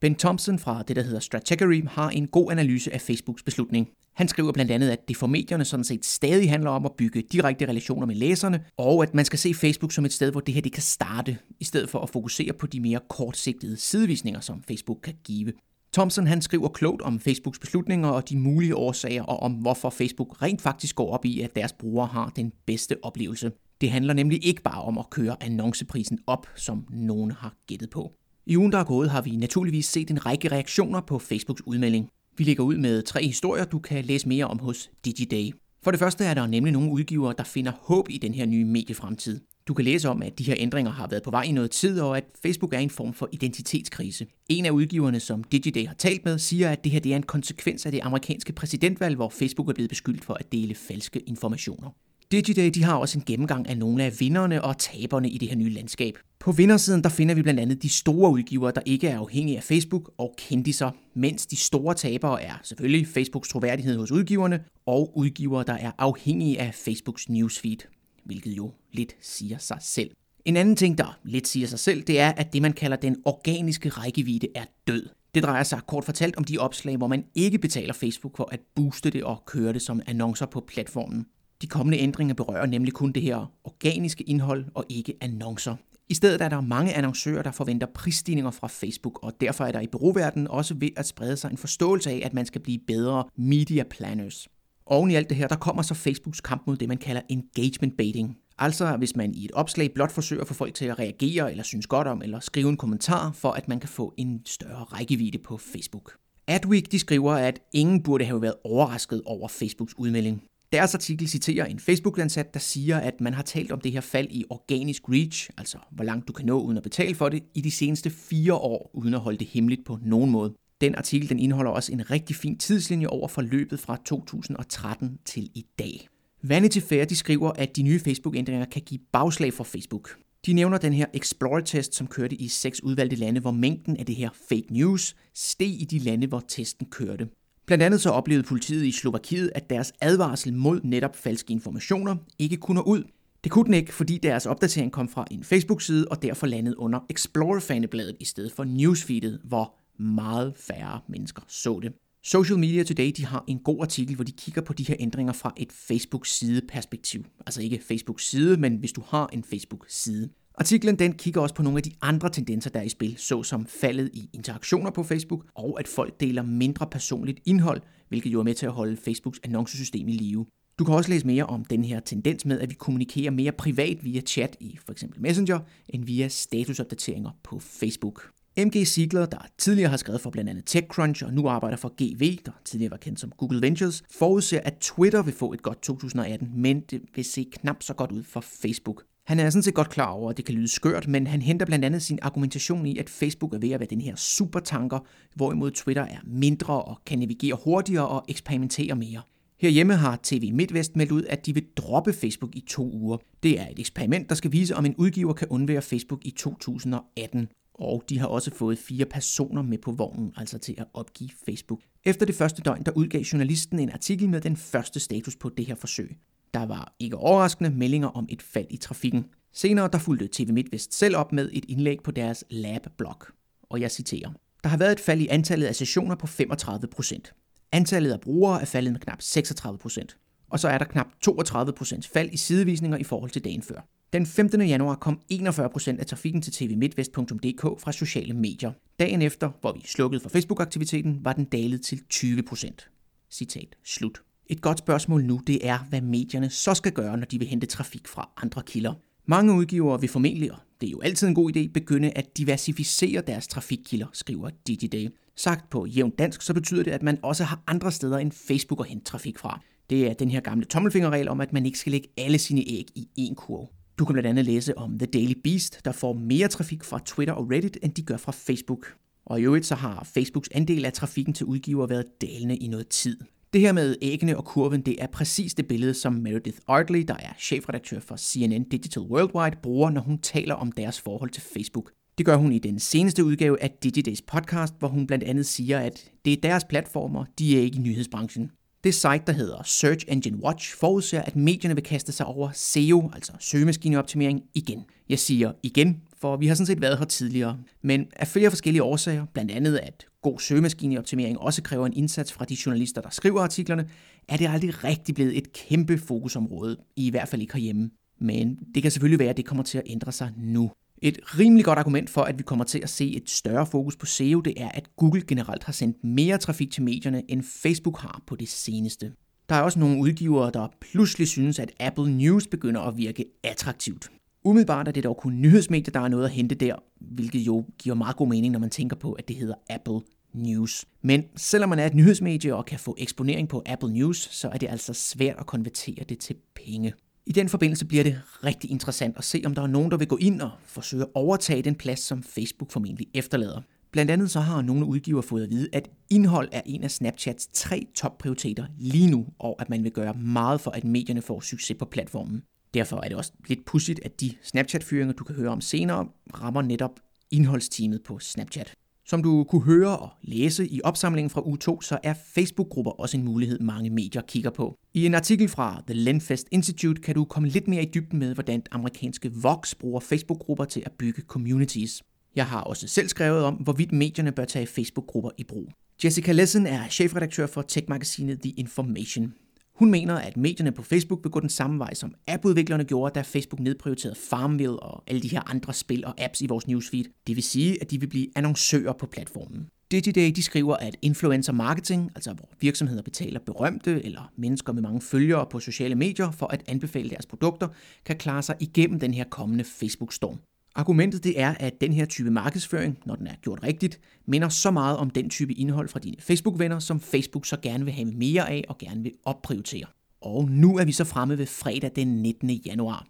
Ben 0.00 0.14
Thompson 0.14 0.58
fra 0.58 0.82
det, 0.88 0.96
der 0.96 1.02
hedder 1.02 1.20
Strategery, 1.20 1.82
har 1.86 2.10
en 2.10 2.26
god 2.26 2.52
analyse 2.52 2.92
af 2.94 3.00
Facebooks 3.00 3.42
beslutning. 3.42 3.88
Han 4.14 4.28
skriver 4.28 4.52
blandt 4.52 4.72
andet, 4.72 4.90
at 4.90 5.08
det 5.08 5.16
for 5.16 5.26
medierne 5.26 5.64
sådan 5.64 5.84
set 5.84 6.04
stadig 6.04 6.50
handler 6.50 6.70
om 6.70 6.84
at 6.84 6.92
bygge 6.98 7.22
direkte 7.22 7.68
relationer 7.68 8.06
med 8.06 8.14
læserne, 8.14 8.64
og 8.76 9.02
at 9.02 9.14
man 9.14 9.24
skal 9.24 9.38
se 9.38 9.54
Facebook 9.54 9.92
som 9.92 10.04
et 10.04 10.12
sted, 10.12 10.30
hvor 10.30 10.40
det 10.40 10.54
her 10.54 10.60
det 10.60 10.72
kan 10.72 10.82
starte, 10.82 11.38
i 11.60 11.64
stedet 11.64 11.90
for 11.90 12.00
at 12.00 12.10
fokusere 12.10 12.52
på 12.52 12.66
de 12.66 12.80
mere 12.80 13.00
kortsigtede 13.08 13.76
sidevisninger, 13.76 14.40
som 14.40 14.62
Facebook 14.62 14.98
kan 15.02 15.14
give. 15.24 15.52
Thompson 15.96 16.26
han 16.26 16.42
skriver 16.42 16.68
klogt 16.68 17.02
om 17.02 17.20
Facebooks 17.20 17.58
beslutninger 17.58 18.08
og 18.08 18.28
de 18.28 18.36
mulige 18.38 18.76
årsager, 18.76 19.22
og 19.22 19.40
om 19.42 19.52
hvorfor 19.52 19.90
Facebook 19.90 20.42
rent 20.42 20.62
faktisk 20.62 20.96
går 20.96 21.12
op 21.12 21.24
i, 21.24 21.40
at 21.40 21.56
deres 21.56 21.72
brugere 21.72 22.06
har 22.06 22.32
den 22.36 22.52
bedste 22.66 22.96
oplevelse. 23.02 23.52
Det 23.80 23.90
handler 23.90 24.14
nemlig 24.14 24.46
ikke 24.46 24.62
bare 24.62 24.82
om 24.82 24.98
at 24.98 25.10
køre 25.10 25.42
annonceprisen 25.42 26.18
op, 26.26 26.46
som 26.56 26.86
nogen 26.90 27.30
har 27.30 27.54
gættet 27.66 27.90
på. 27.90 28.12
I 28.46 28.56
ugen, 28.56 28.72
der 28.72 28.78
er 28.78 28.84
gået, 28.84 29.10
har 29.10 29.22
vi 29.22 29.36
naturligvis 29.36 29.86
set 29.86 30.10
en 30.10 30.26
række 30.26 30.48
reaktioner 30.48 31.00
på 31.00 31.18
Facebooks 31.18 31.62
udmelding. 31.66 32.08
Vi 32.38 32.44
lægger 32.44 32.64
ud 32.64 32.76
med 32.76 33.02
tre 33.02 33.22
historier, 33.26 33.64
du 33.64 33.78
kan 33.78 34.04
læse 34.04 34.28
mere 34.28 34.44
om 34.44 34.58
hos 34.58 34.90
DigiDay. 35.04 35.50
For 35.82 35.90
det 35.90 36.00
første 36.00 36.24
er 36.24 36.34
der 36.34 36.46
nemlig 36.46 36.72
nogle 36.72 36.90
udgivere, 36.90 37.34
der 37.38 37.44
finder 37.44 37.72
håb 37.80 38.06
i 38.10 38.18
den 38.18 38.34
her 38.34 38.46
nye 38.46 38.64
mediefremtid. 38.64 39.40
Du 39.68 39.74
kan 39.74 39.84
læse 39.84 40.08
om, 40.08 40.22
at 40.22 40.38
de 40.38 40.44
her 40.44 40.54
ændringer 40.58 40.92
har 40.92 41.06
været 41.06 41.22
på 41.22 41.30
vej 41.30 41.42
i 41.42 41.52
noget 41.52 41.70
tid, 41.70 42.00
og 42.00 42.16
at 42.16 42.24
Facebook 42.42 42.74
er 42.74 42.78
en 42.78 42.90
form 42.90 43.14
for 43.14 43.28
identitetskrise. 43.32 44.26
En 44.48 44.66
af 44.66 44.70
udgiverne, 44.70 45.20
som 45.20 45.44
DigiDay 45.44 45.86
har 45.86 45.94
talt 45.94 46.24
med, 46.24 46.38
siger, 46.38 46.70
at 46.70 46.84
det 46.84 46.92
her 46.92 47.00
det 47.00 47.12
er 47.12 47.16
en 47.16 47.22
konsekvens 47.22 47.86
af 47.86 47.92
det 47.92 48.00
amerikanske 48.02 48.52
præsidentvalg, 48.52 49.16
hvor 49.16 49.28
Facebook 49.28 49.68
er 49.68 49.72
blevet 49.72 49.88
beskyldt 49.88 50.24
for 50.24 50.34
at 50.34 50.52
dele 50.52 50.74
falske 50.74 51.20
informationer. 51.20 51.90
DigiDay 52.32 52.70
de 52.70 52.84
har 52.84 52.94
også 52.96 53.18
en 53.18 53.24
gennemgang 53.26 53.68
af 53.68 53.78
nogle 53.78 54.04
af 54.04 54.20
vinderne 54.20 54.64
og 54.64 54.78
taberne 54.78 55.30
i 55.30 55.38
det 55.38 55.48
her 55.48 55.56
nye 55.56 55.70
landskab. 55.70 56.18
På 56.38 56.52
vindersiden 56.52 57.02
der 57.02 57.08
finder 57.08 57.34
vi 57.34 57.42
blandt 57.42 57.60
andet 57.60 57.82
de 57.82 57.88
store 57.88 58.30
udgivere, 58.30 58.72
der 58.74 58.80
ikke 58.86 59.08
er 59.08 59.18
afhængige 59.18 59.56
af 59.56 59.62
Facebook 59.62 60.10
og 60.18 60.34
kendiser, 60.38 60.90
mens 61.14 61.46
de 61.46 61.56
store 61.56 61.94
tabere 61.94 62.42
er 62.42 62.54
selvfølgelig 62.62 63.06
Facebooks 63.06 63.48
troværdighed 63.48 63.98
hos 63.98 64.12
udgiverne 64.12 64.60
og 64.86 65.12
udgivere, 65.18 65.64
der 65.66 65.72
er 65.72 65.92
afhængige 65.98 66.60
af 66.60 66.74
Facebooks 66.74 67.28
newsfeed, 67.28 67.78
hvilket 68.26 68.56
jo 68.56 68.72
lidt 68.92 69.16
siger 69.20 69.58
sig 69.58 69.78
selv. 69.80 70.10
En 70.44 70.56
anden 70.56 70.76
ting, 70.76 70.98
der 70.98 71.18
lidt 71.24 71.48
siger 71.48 71.66
sig 71.66 71.78
selv, 71.78 72.02
det 72.02 72.20
er, 72.20 72.28
at 72.32 72.52
det 72.52 72.62
man 72.62 72.72
kalder 72.72 72.96
den 72.96 73.16
organiske 73.24 73.88
rækkevidde 73.88 74.48
er 74.54 74.64
død. 74.86 75.08
Det 75.34 75.42
drejer 75.42 75.62
sig 75.62 75.80
kort 75.86 76.04
fortalt 76.04 76.36
om 76.36 76.44
de 76.44 76.58
opslag, 76.58 76.96
hvor 76.96 77.06
man 77.06 77.24
ikke 77.34 77.58
betaler 77.58 77.94
Facebook 77.94 78.36
for 78.36 78.48
at 78.52 78.60
booste 78.74 79.10
det 79.10 79.24
og 79.24 79.42
køre 79.46 79.72
det 79.72 79.82
som 79.82 80.00
annoncer 80.06 80.46
på 80.46 80.64
platformen. 80.68 81.26
De 81.62 81.66
kommende 81.66 81.98
ændringer 81.98 82.34
berører 82.34 82.66
nemlig 82.66 82.92
kun 82.92 83.12
det 83.12 83.22
her 83.22 83.52
organiske 83.64 84.24
indhold 84.24 84.64
og 84.74 84.84
ikke 84.88 85.14
annoncer. 85.20 85.76
I 86.08 86.14
stedet 86.14 86.40
er 86.40 86.48
der 86.48 86.60
mange 86.60 86.94
annoncører, 86.94 87.42
der 87.42 87.50
forventer 87.50 87.86
prisstigninger 87.94 88.50
fra 88.50 88.66
Facebook, 88.66 89.18
og 89.22 89.40
derfor 89.40 89.64
er 89.64 89.72
der 89.72 89.80
i 89.80 89.86
byråverdenen 89.86 90.48
også 90.48 90.74
ved 90.74 90.90
at 90.96 91.06
sprede 91.06 91.36
sig 91.36 91.50
en 91.50 91.56
forståelse 91.56 92.10
af, 92.10 92.22
at 92.24 92.34
man 92.34 92.46
skal 92.46 92.60
blive 92.60 92.78
bedre 92.86 93.24
media 93.36 93.84
planners. 93.90 94.48
Oven 94.86 95.10
i 95.10 95.14
alt 95.14 95.28
det 95.28 95.36
her, 95.36 95.48
der 95.48 95.56
kommer 95.56 95.82
så 95.82 95.94
Facebooks 95.94 96.40
kamp 96.40 96.62
mod 96.66 96.76
det, 96.76 96.88
man 96.88 96.98
kalder 96.98 97.22
engagement 97.28 97.96
baiting. 97.96 98.36
Altså 98.58 98.96
hvis 98.96 99.16
man 99.16 99.34
i 99.34 99.44
et 99.44 99.52
opslag 99.52 99.94
blot 99.94 100.12
forsøger 100.12 100.42
at 100.42 100.48
få 100.48 100.54
folk 100.54 100.74
til 100.74 100.84
at 100.84 100.98
reagere 100.98 101.50
eller 101.50 101.64
synes 101.64 101.86
godt 101.86 102.08
om, 102.08 102.22
eller 102.22 102.40
skrive 102.40 102.68
en 102.68 102.76
kommentar, 102.76 103.32
for 103.32 103.50
at 103.50 103.68
man 103.68 103.80
kan 103.80 103.88
få 103.88 104.14
en 104.16 104.40
større 104.44 104.84
rækkevidde 104.84 105.38
på 105.38 105.58
Facebook. 105.58 106.12
Adweek 106.46 106.92
de 106.92 106.98
skriver, 106.98 107.32
at 107.32 107.60
ingen 107.72 108.02
burde 108.02 108.24
have 108.24 108.42
været 108.42 108.54
overrasket 108.64 109.22
over 109.24 109.48
Facebooks 109.48 109.94
udmelding. 109.98 110.42
Deres 110.72 110.94
artikel 110.94 111.28
citerer 111.28 111.64
en 111.64 111.80
Facebook-ansat, 111.80 112.54
der 112.54 112.60
siger, 112.60 112.98
at 112.98 113.20
man 113.20 113.34
har 113.34 113.42
talt 113.42 113.72
om 113.72 113.80
det 113.80 113.92
her 113.92 114.00
fald 114.00 114.28
i 114.30 114.44
organisk 114.50 115.02
reach, 115.08 115.50
altså 115.58 115.78
hvor 115.90 116.04
langt 116.04 116.28
du 116.28 116.32
kan 116.32 116.46
nå 116.46 116.60
uden 116.60 116.76
at 116.76 116.82
betale 116.82 117.14
for 117.14 117.28
det, 117.28 117.42
i 117.54 117.60
de 117.60 117.70
seneste 117.70 118.10
fire 118.10 118.54
år, 118.54 118.90
uden 118.94 119.14
at 119.14 119.20
holde 119.20 119.38
det 119.38 119.46
hemmeligt 119.46 119.84
på 119.86 119.98
nogen 120.02 120.30
måde. 120.30 120.54
Den 120.80 120.94
artikel 120.94 121.28
den 121.28 121.38
indeholder 121.38 121.70
også 121.70 121.92
en 121.92 122.10
rigtig 122.10 122.36
fin 122.36 122.58
tidslinje 122.58 123.06
over 123.06 123.28
forløbet 123.28 123.80
fra 123.80 123.98
2013 124.04 125.18
til 125.24 125.42
i 125.42 125.66
dag. 125.78 126.08
Vanity 126.42 126.78
Fair 126.78 127.04
de 127.04 127.16
skriver, 127.16 127.52
at 127.52 127.76
de 127.76 127.82
nye 127.82 128.00
Facebook-ændringer 128.00 128.64
kan 128.64 128.82
give 128.82 129.00
bagslag 129.12 129.52
for 129.52 129.64
Facebook. 129.64 130.16
De 130.46 130.52
nævner 130.52 130.78
den 130.78 130.92
her 130.92 131.06
Explorer-test, 131.14 131.94
som 131.94 132.06
kørte 132.06 132.36
i 132.36 132.48
seks 132.48 132.82
udvalgte 132.82 133.16
lande, 133.16 133.40
hvor 133.40 133.50
mængden 133.50 133.96
af 133.96 134.06
det 134.06 134.14
her 134.14 134.28
fake 134.48 134.66
news 134.70 135.16
steg 135.34 135.80
i 135.80 135.84
de 135.84 135.98
lande, 135.98 136.26
hvor 136.26 136.42
testen 136.48 136.86
kørte. 136.90 137.28
Blandt 137.66 137.84
andet 137.84 138.00
så 138.00 138.10
oplevede 138.10 138.46
politiet 138.46 138.84
i 138.84 138.92
Slovakiet, 138.92 139.52
at 139.54 139.70
deres 139.70 139.92
advarsel 140.00 140.54
mod 140.54 140.80
netop 140.84 141.16
falske 141.16 141.52
informationer 141.52 142.16
ikke 142.38 142.56
kunne 142.56 142.74
nå 142.74 142.82
ud. 142.82 143.04
Det 143.44 143.52
kunne 143.52 143.64
den 143.64 143.74
ikke, 143.74 143.94
fordi 143.94 144.18
deres 144.18 144.46
opdatering 144.46 144.92
kom 144.92 145.08
fra 145.08 145.24
en 145.30 145.44
Facebook-side 145.44 146.06
og 146.10 146.22
derfor 146.22 146.46
landede 146.46 146.78
under 146.78 147.00
Explorer-fanebladet 147.10 148.16
i 148.20 148.24
stedet 148.24 148.52
for 148.52 148.64
newsfeedet, 148.64 149.40
hvor 149.44 149.74
meget 149.98 150.54
færre 150.56 151.00
mennesker 151.08 151.42
så 151.48 151.80
det. 151.82 151.92
Social 152.22 152.58
Media 152.58 152.82
Today 152.82 153.12
de 153.16 153.24
har 153.24 153.44
en 153.46 153.58
god 153.58 153.82
artikel, 153.82 154.14
hvor 154.14 154.24
de 154.24 154.32
kigger 154.32 154.62
på 154.62 154.72
de 154.72 154.84
her 154.84 154.96
ændringer 154.98 155.32
fra 155.32 155.52
et 155.56 155.72
Facebook-side 155.72 156.62
perspektiv. 156.68 157.24
Altså 157.46 157.62
ikke 157.62 157.82
Facebook-side, 157.88 158.56
men 158.56 158.76
hvis 158.76 158.92
du 158.92 159.02
har 159.06 159.28
en 159.32 159.44
Facebook-side. 159.44 160.28
Artiklen 160.54 160.98
den 160.98 161.12
kigger 161.12 161.40
også 161.40 161.54
på 161.54 161.62
nogle 161.62 161.76
af 161.76 161.82
de 161.82 161.92
andre 162.02 162.30
tendenser, 162.30 162.70
der 162.70 162.80
er 162.80 162.84
i 162.84 162.88
spil, 162.88 163.16
såsom 163.16 163.66
faldet 163.66 164.10
i 164.12 164.30
interaktioner 164.32 164.90
på 164.90 165.02
Facebook, 165.02 165.44
og 165.54 165.80
at 165.80 165.88
folk 165.88 166.20
deler 166.20 166.42
mindre 166.42 166.86
personligt 166.86 167.40
indhold, 167.44 167.80
hvilket 168.08 168.32
jo 168.32 168.40
er 168.40 168.44
med 168.44 168.54
til 168.54 168.66
at 168.66 168.72
holde 168.72 168.96
Facebooks 168.96 169.40
annoncesystem 169.44 170.08
i 170.08 170.12
live. 170.12 170.46
Du 170.78 170.84
kan 170.84 170.94
også 170.94 171.10
læse 171.10 171.26
mere 171.26 171.46
om 171.46 171.64
den 171.64 171.84
her 171.84 172.00
tendens 172.00 172.44
med, 172.44 172.60
at 172.60 172.70
vi 172.70 172.74
kommunikerer 172.74 173.30
mere 173.30 173.52
privat 173.52 174.04
via 174.04 174.20
chat 174.20 174.56
i 174.60 174.78
f.eks. 174.86 175.04
Messenger, 175.16 175.58
end 175.88 176.04
via 176.04 176.28
statusopdateringer 176.28 177.30
på 177.42 177.58
Facebook. 177.58 178.30
MG 178.58 178.86
Ziegler, 178.86 179.26
der 179.26 179.46
tidligere 179.58 179.90
har 179.90 179.96
skrevet 179.96 180.20
for 180.20 180.30
blandt 180.30 180.50
andet 180.50 180.64
TechCrunch 180.66 181.24
og 181.24 181.32
nu 181.32 181.48
arbejder 181.48 181.76
for 181.76 181.88
GV, 181.88 182.38
der 182.46 182.52
tidligere 182.64 182.90
var 182.90 182.96
kendt 182.96 183.20
som 183.20 183.32
Google 183.36 183.62
Ventures, 183.62 184.02
forudser, 184.10 184.60
at 184.64 184.74
Twitter 184.80 185.22
vil 185.22 185.34
få 185.34 185.52
et 185.52 185.62
godt 185.62 185.82
2018, 185.82 186.50
men 186.54 186.80
det 186.80 187.02
vil 187.14 187.24
se 187.24 187.46
knap 187.52 187.82
så 187.82 187.94
godt 187.94 188.12
ud 188.12 188.22
for 188.22 188.40
Facebook. 188.40 189.02
Han 189.26 189.40
er 189.40 189.50
sådan 189.50 189.62
set 189.62 189.74
godt 189.74 189.90
klar 189.90 190.10
over, 190.10 190.30
at 190.30 190.36
det 190.36 190.44
kan 190.44 190.54
lyde 190.54 190.68
skørt, 190.68 191.08
men 191.08 191.26
han 191.26 191.42
henter 191.42 191.66
blandt 191.66 191.84
andet 191.84 192.02
sin 192.02 192.18
argumentation 192.22 192.86
i, 192.86 192.98
at 192.98 193.10
Facebook 193.10 193.54
er 193.54 193.58
ved 193.58 193.70
at 193.70 193.80
være 193.80 193.88
den 193.90 194.00
her 194.00 194.16
supertanker, 194.16 194.98
hvorimod 195.34 195.70
Twitter 195.70 196.02
er 196.02 196.18
mindre 196.24 196.82
og 196.82 196.98
kan 197.06 197.18
navigere 197.18 197.58
hurtigere 197.64 198.08
og 198.08 198.24
eksperimentere 198.28 198.96
mere. 198.96 199.22
Herhjemme 199.60 199.96
har 199.96 200.20
TV 200.22 200.52
MidtVest 200.52 200.96
meldt 200.96 201.12
ud, 201.12 201.24
at 201.24 201.46
de 201.46 201.54
vil 201.54 201.64
droppe 201.76 202.12
Facebook 202.12 202.56
i 202.56 202.60
to 202.60 202.92
uger. 202.92 203.16
Det 203.42 203.60
er 203.60 203.68
et 203.68 203.78
eksperiment, 203.78 204.28
der 204.28 204.34
skal 204.34 204.52
vise, 204.52 204.76
om 204.76 204.86
en 204.86 204.94
udgiver 204.98 205.32
kan 205.32 205.48
undvære 205.50 205.82
Facebook 205.82 206.20
i 206.24 206.30
2018. 206.30 207.48
Og 207.78 208.02
de 208.08 208.18
har 208.18 208.26
også 208.26 208.50
fået 208.54 208.78
fire 208.78 209.04
personer 209.04 209.62
med 209.62 209.78
på 209.78 209.92
vognen, 209.92 210.32
altså 210.36 210.58
til 210.58 210.74
at 210.78 210.86
opgive 210.94 211.30
Facebook. 211.44 211.80
Efter 212.04 212.26
det 212.26 212.34
første 212.34 212.62
døgn, 212.62 212.82
der 212.82 212.92
udgav 212.92 213.20
journalisten 213.20 213.78
en 213.78 213.90
artikel 213.90 214.28
med 214.28 214.40
den 214.40 214.56
første 214.56 215.00
status 215.00 215.36
på 215.36 215.48
det 215.48 215.66
her 215.66 215.74
forsøg. 215.74 216.16
Der 216.54 216.66
var 216.66 216.94
ikke 216.98 217.16
overraskende 217.16 217.70
meldinger 217.70 218.08
om 218.08 218.26
et 218.28 218.42
fald 218.42 218.66
i 218.70 218.76
trafikken. 218.76 219.24
Senere 219.52 219.88
der 219.92 219.98
fulgte 219.98 220.28
TV 220.32 220.52
MidtVest 220.52 220.94
selv 220.94 221.16
op 221.16 221.32
med 221.32 221.50
et 221.52 221.64
indlæg 221.68 221.98
på 222.04 222.10
deres 222.10 222.44
lab-blog. 222.50 223.22
Og 223.62 223.80
jeg 223.80 223.90
citerer. 223.90 224.32
Der 224.64 224.68
har 224.68 224.76
været 224.76 224.92
et 224.92 225.00
fald 225.00 225.20
i 225.20 225.28
antallet 225.28 225.66
af 225.66 225.74
sessioner 225.74 226.14
på 226.14 226.26
35 226.26 226.86
procent. 226.86 227.34
Antallet 227.72 228.12
af 228.12 228.20
brugere 228.20 228.60
er 228.60 228.64
faldet 228.64 228.92
med 228.92 229.00
knap 229.00 229.22
36 229.22 229.78
procent. 229.78 230.16
Og 230.50 230.60
så 230.60 230.68
er 230.68 230.78
der 230.78 230.84
knap 230.84 231.06
32 231.20 231.72
procent 231.72 232.06
fald 232.06 232.32
i 232.32 232.36
sidevisninger 232.36 232.98
i 232.98 233.04
forhold 233.04 233.30
til 233.30 233.44
dagen 233.44 233.62
før. 233.62 233.88
Den 234.12 234.26
15. 234.26 234.60
januar 234.60 234.94
kom 234.94 235.20
41 235.28 235.70
procent 235.70 236.00
af 236.00 236.06
trafikken 236.06 236.42
til 236.42 236.52
tvmidtvest.dk 236.52 237.80
fra 237.80 237.92
sociale 237.92 238.34
medier. 238.34 238.72
Dagen 239.00 239.22
efter, 239.22 239.50
hvor 239.60 239.72
vi 239.72 239.80
slukkede 239.84 240.20
for 240.20 240.28
Facebook-aktiviteten, 240.28 241.24
var 241.24 241.32
den 241.32 241.44
dalet 241.44 241.82
til 241.82 242.00
20 242.10 242.42
procent. 242.42 242.90
Citat 243.30 243.76
slut. 243.84 244.22
Et 244.46 244.60
godt 244.60 244.78
spørgsmål 244.78 245.24
nu, 245.24 245.40
det 245.46 245.68
er, 245.68 245.78
hvad 245.78 246.00
medierne 246.00 246.50
så 246.50 246.74
skal 246.74 246.92
gøre, 246.92 247.16
når 247.16 247.26
de 247.26 247.38
vil 247.38 247.48
hente 247.48 247.66
trafik 247.66 248.08
fra 248.08 248.30
andre 248.42 248.62
kilder. 248.66 248.94
Mange 249.24 249.52
udgivere 249.52 250.00
vil 250.00 250.08
formentlig, 250.08 250.52
og 250.52 250.58
det 250.80 250.86
er 250.86 250.90
jo 250.90 251.00
altid 251.00 251.28
en 251.28 251.34
god 251.34 251.56
idé, 251.56 251.72
begynde 251.72 252.10
at 252.10 252.36
diversificere 252.36 253.20
deres 253.20 253.48
trafikkilder, 253.48 254.06
skriver 254.12 254.50
DigiDay. 254.66 255.08
Sagt 255.36 255.70
på 255.70 255.86
jævn 255.86 256.10
dansk, 256.10 256.42
så 256.42 256.54
betyder 256.54 256.82
det, 256.82 256.90
at 256.90 257.02
man 257.02 257.18
også 257.22 257.44
har 257.44 257.62
andre 257.66 257.92
steder 257.92 258.18
end 258.18 258.32
Facebook 258.32 258.80
at 258.80 258.86
hente 258.86 259.04
trafik 259.04 259.38
fra. 259.38 259.60
Det 259.90 260.10
er 260.10 260.14
den 260.14 260.30
her 260.30 260.40
gamle 260.40 260.64
tommelfingerregel 260.64 261.28
om, 261.28 261.40
at 261.40 261.52
man 261.52 261.66
ikke 261.66 261.78
skal 261.78 261.92
lægge 261.92 262.08
alle 262.16 262.38
sine 262.38 262.60
æg 262.60 262.86
i 262.94 263.08
én 263.18 263.34
kurv. 263.34 263.75
Du 263.98 264.04
kan 264.04 264.12
blandt 264.12 264.28
andet 264.28 264.44
læse 264.44 264.78
om 264.78 264.98
The 264.98 265.06
Daily 265.06 265.34
Beast, 265.44 265.84
der 265.84 265.92
får 265.92 266.12
mere 266.12 266.48
trafik 266.48 266.84
fra 266.84 267.00
Twitter 267.06 267.34
og 267.34 267.50
Reddit, 267.50 267.78
end 267.82 267.92
de 267.92 268.02
gør 268.02 268.16
fra 268.16 268.32
Facebook. 268.32 268.96
Og 269.26 269.40
i 269.40 269.42
øvrigt 269.42 269.66
så 269.66 269.74
har 269.74 270.08
Facebooks 270.14 270.48
andel 270.54 270.84
af 270.84 270.92
trafikken 270.92 271.34
til 271.34 271.46
udgiver 271.46 271.86
været 271.86 272.04
dalende 272.20 272.56
i 272.56 272.68
noget 272.68 272.88
tid. 272.88 273.18
Det 273.52 273.60
her 273.60 273.72
med 273.72 273.96
æggene 274.02 274.36
og 274.36 274.44
kurven, 274.44 274.80
det 274.80 275.02
er 275.02 275.06
præcis 275.06 275.54
det 275.54 275.68
billede, 275.68 275.94
som 275.94 276.12
Meredith 276.12 276.58
Artley, 276.66 277.04
der 277.08 277.14
er 277.14 277.32
chefredaktør 277.38 278.00
for 278.00 278.16
CNN 278.16 278.64
Digital 278.64 279.02
Worldwide, 279.02 279.56
bruger, 279.62 279.90
når 279.90 280.00
hun 280.00 280.18
taler 280.18 280.54
om 280.54 280.72
deres 280.72 281.00
forhold 281.00 281.30
til 281.30 281.42
Facebook. 281.42 281.92
Det 282.18 282.26
gør 282.26 282.36
hun 282.36 282.52
i 282.52 282.58
den 282.58 282.78
seneste 282.78 283.24
udgave 283.24 283.62
af 283.62 283.70
DigiDays 283.82 284.22
podcast, 284.22 284.74
hvor 284.78 284.88
hun 284.88 285.06
blandt 285.06 285.24
andet 285.24 285.46
siger, 285.46 285.78
at 285.78 286.10
det 286.24 286.32
er 286.32 286.40
deres 286.42 286.64
platformer, 286.64 287.24
de 287.38 287.58
er 287.58 287.62
ikke 287.62 287.76
i 287.76 287.80
nyhedsbranchen. 287.82 288.50
Det 288.86 288.94
site, 288.94 289.22
der 289.26 289.32
hedder 289.32 289.62
Search 289.64 290.04
Engine 290.08 290.44
Watch, 290.44 290.76
forudser, 290.76 291.22
at 291.22 291.36
medierne 291.36 291.74
vil 291.74 291.84
kaste 291.84 292.12
sig 292.12 292.26
over 292.26 292.50
SEO, 292.54 293.10
altså 293.14 293.32
søgemaskineoptimering, 293.40 294.42
igen. 294.54 294.84
Jeg 295.08 295.18
siger 295.18 295.52
igen, 295.62 296.02
for 296.20 296.36
vi 296.36 296.46
har 296.46 296.54
sådan 296.54 296.66
set 296.66 296.80
været 296.80 296.98
her 296.98 297.04
tidligere. 297.04 297.58
Men 297.82 298.06
af 298.16 298.26
flere 298.26 298.50
forskellige 298.50 298.82
årsager, 298.82 299.26
blandt 299.32 299.50
andet 299.50 299.76
at 299.76 300.06
god 300.22 300.38
søgemaskineoptimering 300.38 301.38
også 301.38 301.62
kræver 301.62 301.86
en 301.86 301.92
indsats 301.92 302.32
fra 302.32 302.44
de 302.44 302.56
journalister, 302.66 303.00
der 303.00 303.10
skriver 303.10 303.40
artiklerne, 303.40 303.88
er 304.28 304.36
det 304.36 304.48
aldrig 304.48 304.84
rigtig 304.84 305.14
blevet 305.14 305.38
et 305.38 305.52
kæmpe 305.52 305.98
fokusområde, 305.98 306.76
i 306.96 307.10
hvert 307.10 307.28
fald 307.28 307.42
ikke 307.42 307.54
herhjemme. 307.54 307.90
Men 308.20 308.58
det 308.74 308.82
kan 308.82 308.92
selvfølgelig 308.92 309.18
være, 309.18 309.30
at 309.30 309.36
det 309.36 309.44
kommer 309.44 309.64
til 309.64 309.78
at 309.78 309.84
ændre 309.86 310.12
sig 310.12 310.30
nu. 310.36 310.70
Et 311.02 311.18
rimelig 311.38 311.64
godt 311.64 311.78
argument 311.78 312.10
for, 312.10 312.22
at 312.22 312.38
vi 312.38 312.42
kommer 312.42 312.64
til 312.64 312.78
at 312.82 312.88
se 312.88 313.16
et 313.16 313.30
større 313.30 313.66
fokus 313.66 313.96
på 313.96 314.06
SEO, 314.06 314.40
det 314.40 314.54
er, 314.56 314.68
at 314.68 314.96
Google 314.96 315.22
generelt 315.22 315.64
har 315.64 315.72
sendt 315.72 316.04
mere 316.04 316.38
trafik 316.38 316.70
til 316.70 316.82
medierne, 316.82 317.22
end 317.30 317.42
Facebook 317.42 317.98
har 317.98 318.22
på 318.26 318.36
det 318.36 318.48
seneste. 318.48 319.12
Der 319.48 319.54
er 319.54 319.60
også 319.60 319.78
nogle 319.78 320.00
udgivere, 320.00 320.50
der 320.50 320.68
pludselig 320.80 321.28
synes, 321.28 321.58
at 321.58 321.72
Apple 321.80 322.16
News 322.16 322.46
begynder 322.46 322.80
at 322.80 322.96
virke 322.96 323.24
attraktivt. 323.44 324.10
Umiddelbart 324.44 324.88
er 324.88 324.92
det 324.92 325.04
dog 325.04 325.16
kun 325.16 325.40
nyhedsmedier, 325.40 325.92
der 325.92 326.00
er 326.00 326.08
noget 326.08 326.24
at 326.24 326.30
hente 326.30 326.54
der, 326.54 326.74
hvilket 327.00 327.38
jo 327.38 327.64
giver 327.78 327.96
meget 327.96 328.16
god 328.16 328.28
mening, 328.28 328.52
når 328.52 328.60
man 328.60 328.70
tænker 328.70 328.96
på, 328.96 329.12
at 329.12 329.28
det 329.28 329.36
hedder 329.36 329.54
Apple 329.70 330.00
News. 330.34 330.84
Men 331.02 331.24
selvom 331.36 331.68
man 331.68 331.78
er 331.78 331.86
et 331.86 331.94
nyhedsmedie 331.94 332.54
og 332.54 332.66
kan 332.66 332.78
få 332.78 332.94
eksponering 332.98 333.48
på 333.48 333.62
Apple 333.66 333.92
News, 333.92 334.28
så 334.32 334.48
er 334.48 334.58
det 334.58 334.68
altså 334.68 334.92
svært 334.92 335.36
at 335.38 335.46
konvertere 335.46 336.04
det 336.08 336.18
til 336.18 336.36
penge. 336.54 336.92
I 337.26 337.32
den 337.32 337.48
forbindelse 337.48 337.86
bliver 337.86 338.04
det 338.04 338.20
rigtig 338.44 338.70
interessant 338.70 339.16
at 339.16 339.24
se, 339.24 339.42
om 339.46 339.54
der 339.54 339.62
er 339.62 339.66
nogen, 339.66 339.90
der 339.90 339.96
vil 339.96 340.08
gå 340.08 340.16
ind 340.16 340.40
og 340.40 340.50
forsøge 340.64 341.02
at 341.02 341.08
overtage 341.14 341.62
den 341.62 341.74
plads, 341.74 342.00
som 342.00 342.22
Facebook 342.22 342.70
formentlig 342.70 343.06
efterlader. 343.14 343.60
Blandt 343.90 344.10
andet 344.10 344.30
så 344.30 344.40
har 344.40 344.62
nogle 344.62 344.86
udgiver 344.86 345.22
fået 345.22 345.42
at 345.42 345.50
vide, 345.50 345.68
at 345.72 345.90
indhold 346.10 346.48
er 346.52 346.62
en 346.66 346.84
af 346.84 346.90
Snapchats 346.90 347.48
tre 347.52 347.86
topprioriteter 347.94 348.66
lige 348.78 349.10
nu, 349.10 349.26
og 349.38 349.56
at 349.58 349.70
man 349.70 349.84
vil 349.84 349.92
gøre 349.92 350.14
meget 350.14 350.60
for, 350.60 350.70
at 350.70 350.84
medierne 350.84 351.22
får 351.22 351.40
succes 351.40 351.76
på 351.78 351.84
platformen. 351.84 352.42
Derfor 352.74 352.96
er 352.96 353.08
det 353.08 353.16
også 353.16 353.32
lidt 353.48 353.64
pudsigt, 353.64 354.00
at 354.04 354.20
de 354.20 354.32
Snapchat-fyringer, 354.42 355.14
du 355.14 355.24
kan 355.24 355.34
høre 355.34 355.50
om 355.50 355.60
senere, 355.60 356.08
rammer 356.34 356.62
netop 356.62 357.00
indholdsteamet 357.30 358.02
på 358.02 358.18
Snapchat. 358.18 358.74
Som 359.08 359.22
du 359.22 359.44
kunne 359.44 359.62
høre 359.62 359.98
og 359.98 360.10
læse 360.22 360.68
i 360.68 360.80
opsamlingen 360.84 361.30
fra 361.30 361.42
u 361.44 361.56
2, 361.56 361.80
så 361.80 361.98
er 362.02 362.14
Facebook-grupper 362.34 362.90
også 362.90 363.16
en 363.16 363.24
mulighed, 363.24 363.58
mange 363.58 363.90
medier 363.90 364.22
kigger 364.22 364.50
på. 364.50 364.78
I 364.94 365.06
en 365.06 365.14
artikel 365.14 365.48
fra 365.48 365.82
The 365.86 365.94
Lenfest 365.94 366.48
Institute 366.50 367.02
kan 367.02 367.14
du 367.14 367.24
komme 367.24 367.48
lidt 367.48 367.68
mere 367.68 367.82
i 367.82 367.90
dybden 367.94 368.18
med, 368.18 368.34
hvordan 368.34 368.62
amerikanske 368.70 369.32
Vox 369.42 369.74
bruger 369.74 370.00
Facebook-grupper 370.00 370.64
til 370.64 370.82
at 370.86 370.92
bygge 370.92 371.22
communities. 371.22 372.02
Jeg 372.36 372.46
har 372.46 372.60
også 372.60 372.88
selv 372.88 373.08
skrevet 373.08 373.42
om, 373.42 373.54
hvorvidt 373.54 373.92
medierne 373.92 374.32
bør 374.32 374.44
tage 374.44 374.66
Facebook-grupper 374.66 375.30
i 375.38 375.44
brug. 375.44 375.68
Jessica 376.04 376.32
Lessen 376.32 376.66
er 376.66 376.88
chefredaktør 376.88 377.46
for 377.46 377.62
tech-magasinet 377.62 378.40
The 378.40 378.50
Information. 378.50 379.34
Hun 379.76 379.90
mener, 379.90 380.14
at 380.14 380.36
medierne 380.36 380.72
på 380.72 380.82
Facebook 380.82 381.24
vil 381.24 381.30
gå 381.30 381.40
den 381.40 381.48
samme 381.48 381.78
vej, 381.78 381.94
som 381.94 382.14
appudviklerne 382.26 382.84
gjorde, 382.84 383.14
da 383.14 383.20
Facebook 383.20 383.60
nedprioriterede 383.60 384.16
Farmville 384.30 384.80
og 384.80 385.04
alle 385.06 385.22
de 385.22 385.28
her 385.28 385.50
andre 385.50 385.72
spil 385.72 386.04
og 386.04 386.20
apps 386.20 386.40
i 386.40 386.46
vores 386.46 386.66
newsfeed. 386.66 387.04
Det 387.26 387.36
vil 387.36 387.42
sige, 387.42 387.82
at 387.82 387.90
de 387.90 388.00
vil 388.00 388.06
blive 388.06 388.28
annoncører 388.36 388.92
på 388.92 389.06
platformen. 389.06 389.66
DigiDay 389.90 390.32
de 390.36 390.42
skriver, 390.42 390.76
at 390.76 390.96
influencer 391.02 391.52
marketing, 391.52 392.10
altså 392.14 392.32
hvor 392.32 392.48
virksomheder 392.60 393.02
betaler 393.02 393.40
berømte 393.40 394.04
eller 394.04 394.32
mennesker 394.36 394.72
med 394.72 394.82
mange 394.82 395.00
følgere 395.00 395.46
på 395.50 395.60
sociale 395.60 395.94
medier 395.94 396.30
for 396.30 396.46
at 396.46 396.62
anbefale 396.68 397.10
deres 397.10 397.26
produkter, 397.26 397.68
kan 398.04 398.16
klare 398.16 398.42
sig 398.42 398.56
igennem 398.60 399.00
den 399.00 399.14
her 399.14 399.24
kommende 399.24 399.64
Facebook-storm. 399.64 400.38
Argumentet 400.76 401.24
det 401.24 401.40
er, 401.40 401.54
at 401.60 401.80
den 401.80 401.92
her 401.92 402.04
type 402.04 402.30
markedsføring, 402.30 402.98
når 403.06 403.14
den 403.14 403.26
er 403.26 403.34
gjort 403.42 403.62
rigtigt, 403.62 404.00
minder 404.26 404.48
så 404.48 404.70
meget 404.70 404.96
om 404.96 405.10
den 405.10 405.30
type 405.30 405.54
indhold 405.54 405.88
fra 405.88 405.98
dine 405.98 406.16
Facebook-venner, 406.20 406.78
som 406.78 407.00
Facebook 407.00 407.46
så 407.46 407.56
gerne 407.62 407.84
vil 407.84 407.94
have 407.94 408.04
mere 408.04 408.50
af 408.50 408.64
og 408.68 408.78
gerne 408.78 409.02
vil 409.02 409.12
opprioritere. 409.24 409.86
Og 410.20 410.48
nu 410.50 410.78
er 410.78 410.84
vi 410.84 410.92
så 410.92 411.04
fremme 411.04 411.38
ved 411.38 411.46
fredag 411.46 411.90
den 411.96 412.22
19. 412.22 412.50
januar. 412.50 413.06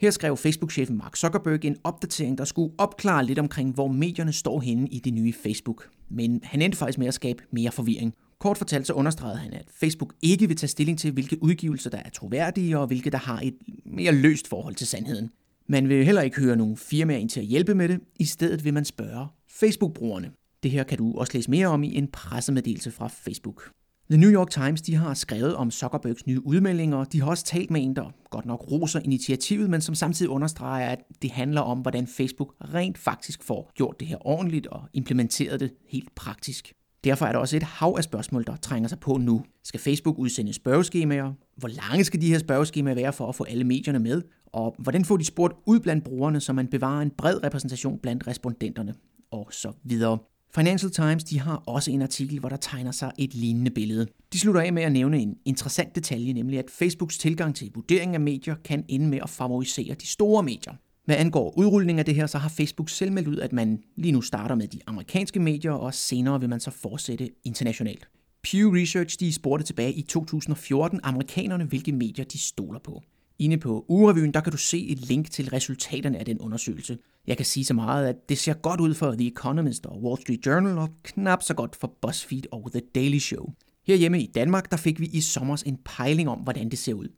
Her 0.00 0.10
skrev 0.10 0.36
Facebook-chefen 0.36 0.96
Mark 0.96 1.16
Zuckerberg 1.16 1.64
en 1.64 1.76
opdatering, 1.84 2.38
der 2.38 2.44
skulle 2.44 2.72
opklare 2.78 3.26
lidt 3.26 3.38
omkring, 3.38 3.74
hvor 3.74 3.88
medierne 3.88 4.32
står 4.32 4.60
henne 4.60 4.88
i 4.88 4.98
det 4.98 5.14
nye 5.14 5.32
Facebook. 5.32 5.88
Men 6.10 6.40
han 6.42 6.62
endte 6.62 6.78
faktisk 6.78 6.98
med 6.98 7.06
at 7.06 7.14
skabe 7.14 7.42
mere 7.50 7.72
forvirring. 7.72 8.14
Kort 8.38 8.58
fortalt 8.58 8.86
så 8.86 8.92
understregede 8.92 9.38
han, 9.38 9.52
at 9.52 9.64
Facebook 9.80 10.14
ikke 10.22 10.48
vil 10.48 10.56
tage 10.56 10.68
stilling 10.68 10.98
til, 10.98 11.12
hvilke 11.12 11.42
udgivelser 11.42 11.90
der 11.90 11.98
er 11.98 12.10
troværdige 12.10 12.78
og 12.78 12.86
hvilke 12.86 13.10
der 13.10 13.18
har 13.18 13.40
et 13.42 13.54
mere 13.86 14.12
løst 14.12 14.48
forhold 14.48 14.74
til 14.74 14.86
sandheden. 14.86 15.30
Man 15.66 15.88
vil 15.88 16.04
heller 16.04 16.22
ikke 16.22 16.40
høre 16.40 16.56
nogen 16.56 16.76
firmaer 16.76 17.18
ind 17.18 17.28
til 17.28 17.40
at 17.40 17.46
hjælpe 17.46 17.74
med 17.74 17.88
det. 17.88 18.00
I 18.20 18.24
stedet 18.24 18.64
vil 18.64 18.74
man 18.74 18.84
spørge 18.84 19.26
Facebook-brugerne. 19.48 20.30
Det 20.62 20.70
her 20.70 20.84
kan 20.84 20.98
du 20.98 21.18
også 21.18 21.32
læse 21.34 21.50
mere 21.50 21.66
om 21.66 21.82
i 21.82 21.96
en 21.96 22.08
pressemeddelelse 22.08 22.90
fra 22.90 23.08
Facebook. 23.08 23.70
The 24.10 24.20
New 24.20 24.30
York 24.30 24.50
Times 24.50 24.82
de 24.82 24.94
har 24.94 25.14
skrevet 25.14 25.54
om 25.54 25.70
Zuckerbergs 25.70 26.26
nye 26.26 26.46
udmeldinger. 26.46 27.04
De 27.04 27.20
har 27.20 27.30
også 27.30 27.44
talt 27.44 27.70
med 27.70 27.82
en, 27.82 27.96
der 27.96 28.14
godt 28.30 28.46
nok 28.46 28.70
roser 28.70 29.00
initiativet, 29.04 29.70
men 29.70 29.80
som 29.80 29.94
samtidig 29.94 30.30
understreger, 30.30 30.88
at 30.88 30.98
det 31.22 31.30
handler 31.30 31.60
om, 31.60 31.78
hvordan 31.78 32.06
Facebook 32.06 32.54
rent 32.74 32.98
faktisk 32.98 33.42
får 33.42 33.72
gjort 33.74 34.00
det 34.00 34.08
her 34.08 34.26
ordentligt 34.26 34.66
og 34.66 34.82
implementeret 34.92 35.60
det 35.60 35.72
helt 35.88 36.14
praktisk. 36.14 36.72
Derfor 37.04 37.26
er 37.26 37.32
der 37.32 37.38
også 37.38 37.56
et 37.56 37.62
hav 37.62 37.94
af 37.98 38.04
spørgsmål, 38.04 38.44
der 38.46 38.56
trænger 38.56 38.88
sig 38.88 39.00
på 39.00 39.16
nu. 39.16 39.42
Skal 39.64 39.80
Facebook 39.80 40.18
udsende 40.18 40.52
spørgeskemaer? 40.52 41.32
Hvor 41.56 41.68
lange 41.68 42.04
skal 42.04 42.20
de 42.20 42.28
her 42.28 42.38
spørgeskemaer 42.38 42.94
være 42.94 43.12
for 43.12 43.28
at 43.28 43.34
få 43.34 43.44
alle 43.44 43.64
medierne 43.64 43.98
med? 43.98 44.22
Og 44.46 44.74
hvordan 44.78 45.04
får 45.04 45.16
de 45.16 45.24
spurgt 45.24 45.54
ud 45.66 45.80
blandt 45.80 46.04
brugerne, 46.04 46.40
så 46.40 46.52
man 46.52 46.66
bevarer 46.66 47.02
en 47.02 47.10
bred 47.10 47.44
repræsentation 47.44 47.98
blandt 47.98 48.26
respondenterne? 48.26 48.94
Og 49.30 49.48
så 49.50 49.72
videre. 49.84 50.18
Financial 50.54 50.90
Times 50.90 51.24
de 51.24 51.40
har 51.40 51.62
også 51.66 51.90
en 51.90 52.02
artikel, 52.02 52.38
hvor 52.38 52.48
der 52.48 52.56
tegner 52.56 52.90
sig 52.90 53.12
et 53.18 53.34
lignende 53.34 53.70
billede. 53.70 54.06
De 54.32 54.38
slutter 54.38 54.60
af 54.60 54.72
med 54.72 54.82
at 54.82 54.92
nævne 54.92 55.18
en 55.18 55.36
interessant 55.44 55.94
detalje, 55.94 56.32
nemlig 56.32 56.58
at 56.58 56.70
Facebooks 56.70 57.18
tilgang 57.18 57.54
til 57.54 57.70
vurdering 57.74 58.14
af 58.14 58.20
medier 58.20 58.54
kan 58.64 58.84
ende 58.88 59.08
med 59.08 59.18
at 59.22 59.30
favorisere 59.30 59.94
de 59.94 60.06
store 60.06 60.42
medier. 60.42 60.72
Hvad 61.04 61.16
angår 61.16 61.58
udrulning 61.58 61.98
af 61.98 62.04
det 62.04 62.14
her, 62.14 62.26
så 62.26 62.38
har 62.38 62.48
Facebook 62.48 62.88
selv 62.88 63.12
meldt 63.12 63.28
ud, 63.28 63.36
at 63.36 63.52
man 63.52 63.82
lige 63.96 64.12
nu 64.12 64.20
starter 64.20 64.54
med 64.54 64.68
de 64.68 64.80
amerikanske 64.86 65.40
medier, 65.40 65.72
og 65.72 65.94
senere 65.94 66.40
vil 66.40 66.48
man 66.48 66.60
så 66.60 66.70
fortsætte 66.70 67.30
internationalt. 67.44 68.08
Pew 68.42 68.74
Research 68.74 69.20
de 69.20 69.32
spurgte 69.32 69.66
tilbage 69.66 69.92
i 69.92 70.02
2014 70.02 71.00
amerikanerne, 71.02 71.64
hvilke 71.64 71.92
medier 71.92 72.24
de 72.24 72.38
stoler 72.38 72.80
på. 72.80 73.02
Inde 73.38 73.58
på 73.58 73.84
ugerevyen, 73.88 74.34
der 74.34 74.40
kan 74.40 74.52
du 74.52 74.58
se 74.58 74.88
et 74.88 74.98
link 75.08 75.30
til 75.30 75.50
resultaterne 75.50 76.18
af 76.18 76.24
den 76.24 76.38
undersøgelse. 76.38 76.98
Jeg 77.26 77.36
kan 77.36 77.46
sige 77.46 77.64
så 77.64 77.74
meget, 77.74 78.06
at 78.06 78.28
det 78.28 78.38
ser 78.38 78.54
godt 78.54 78.80
ud 78.80 78.94
for 78.94 79.12
The 79.12 79.26
Economist 79.26 79.86
og 79.86 80.02
Wall 80.02 80.20
Street 80.20 80.46
Journal, 80.46 80.78
og 80.78 80.88
knap 81.02 81.42
så 81.42 81.54
godt 81.54 81.76
for 81.76 81.94
BuzzFeed 82.02 82.42
og 82.52 82.70
The 82.72 82.82
Daily 82.94 83.18
Show. 83.18 83.46
Herhjemme 83.86 84.20
i 84.20 84.26
Danmark, 84.34 84.70
der 84.70 84.76
fik 84.76 85.00
vi 85.00 85.06
i 85.06 85.20
sommer 85.20 85.62
en 85.66 85.78
pejling 85.84 86.28
om, 86.28 86.38
hvordan 86.38 86.68
det 86.68 86.78
ser 86.78 86.94
ud. 86.94 87.08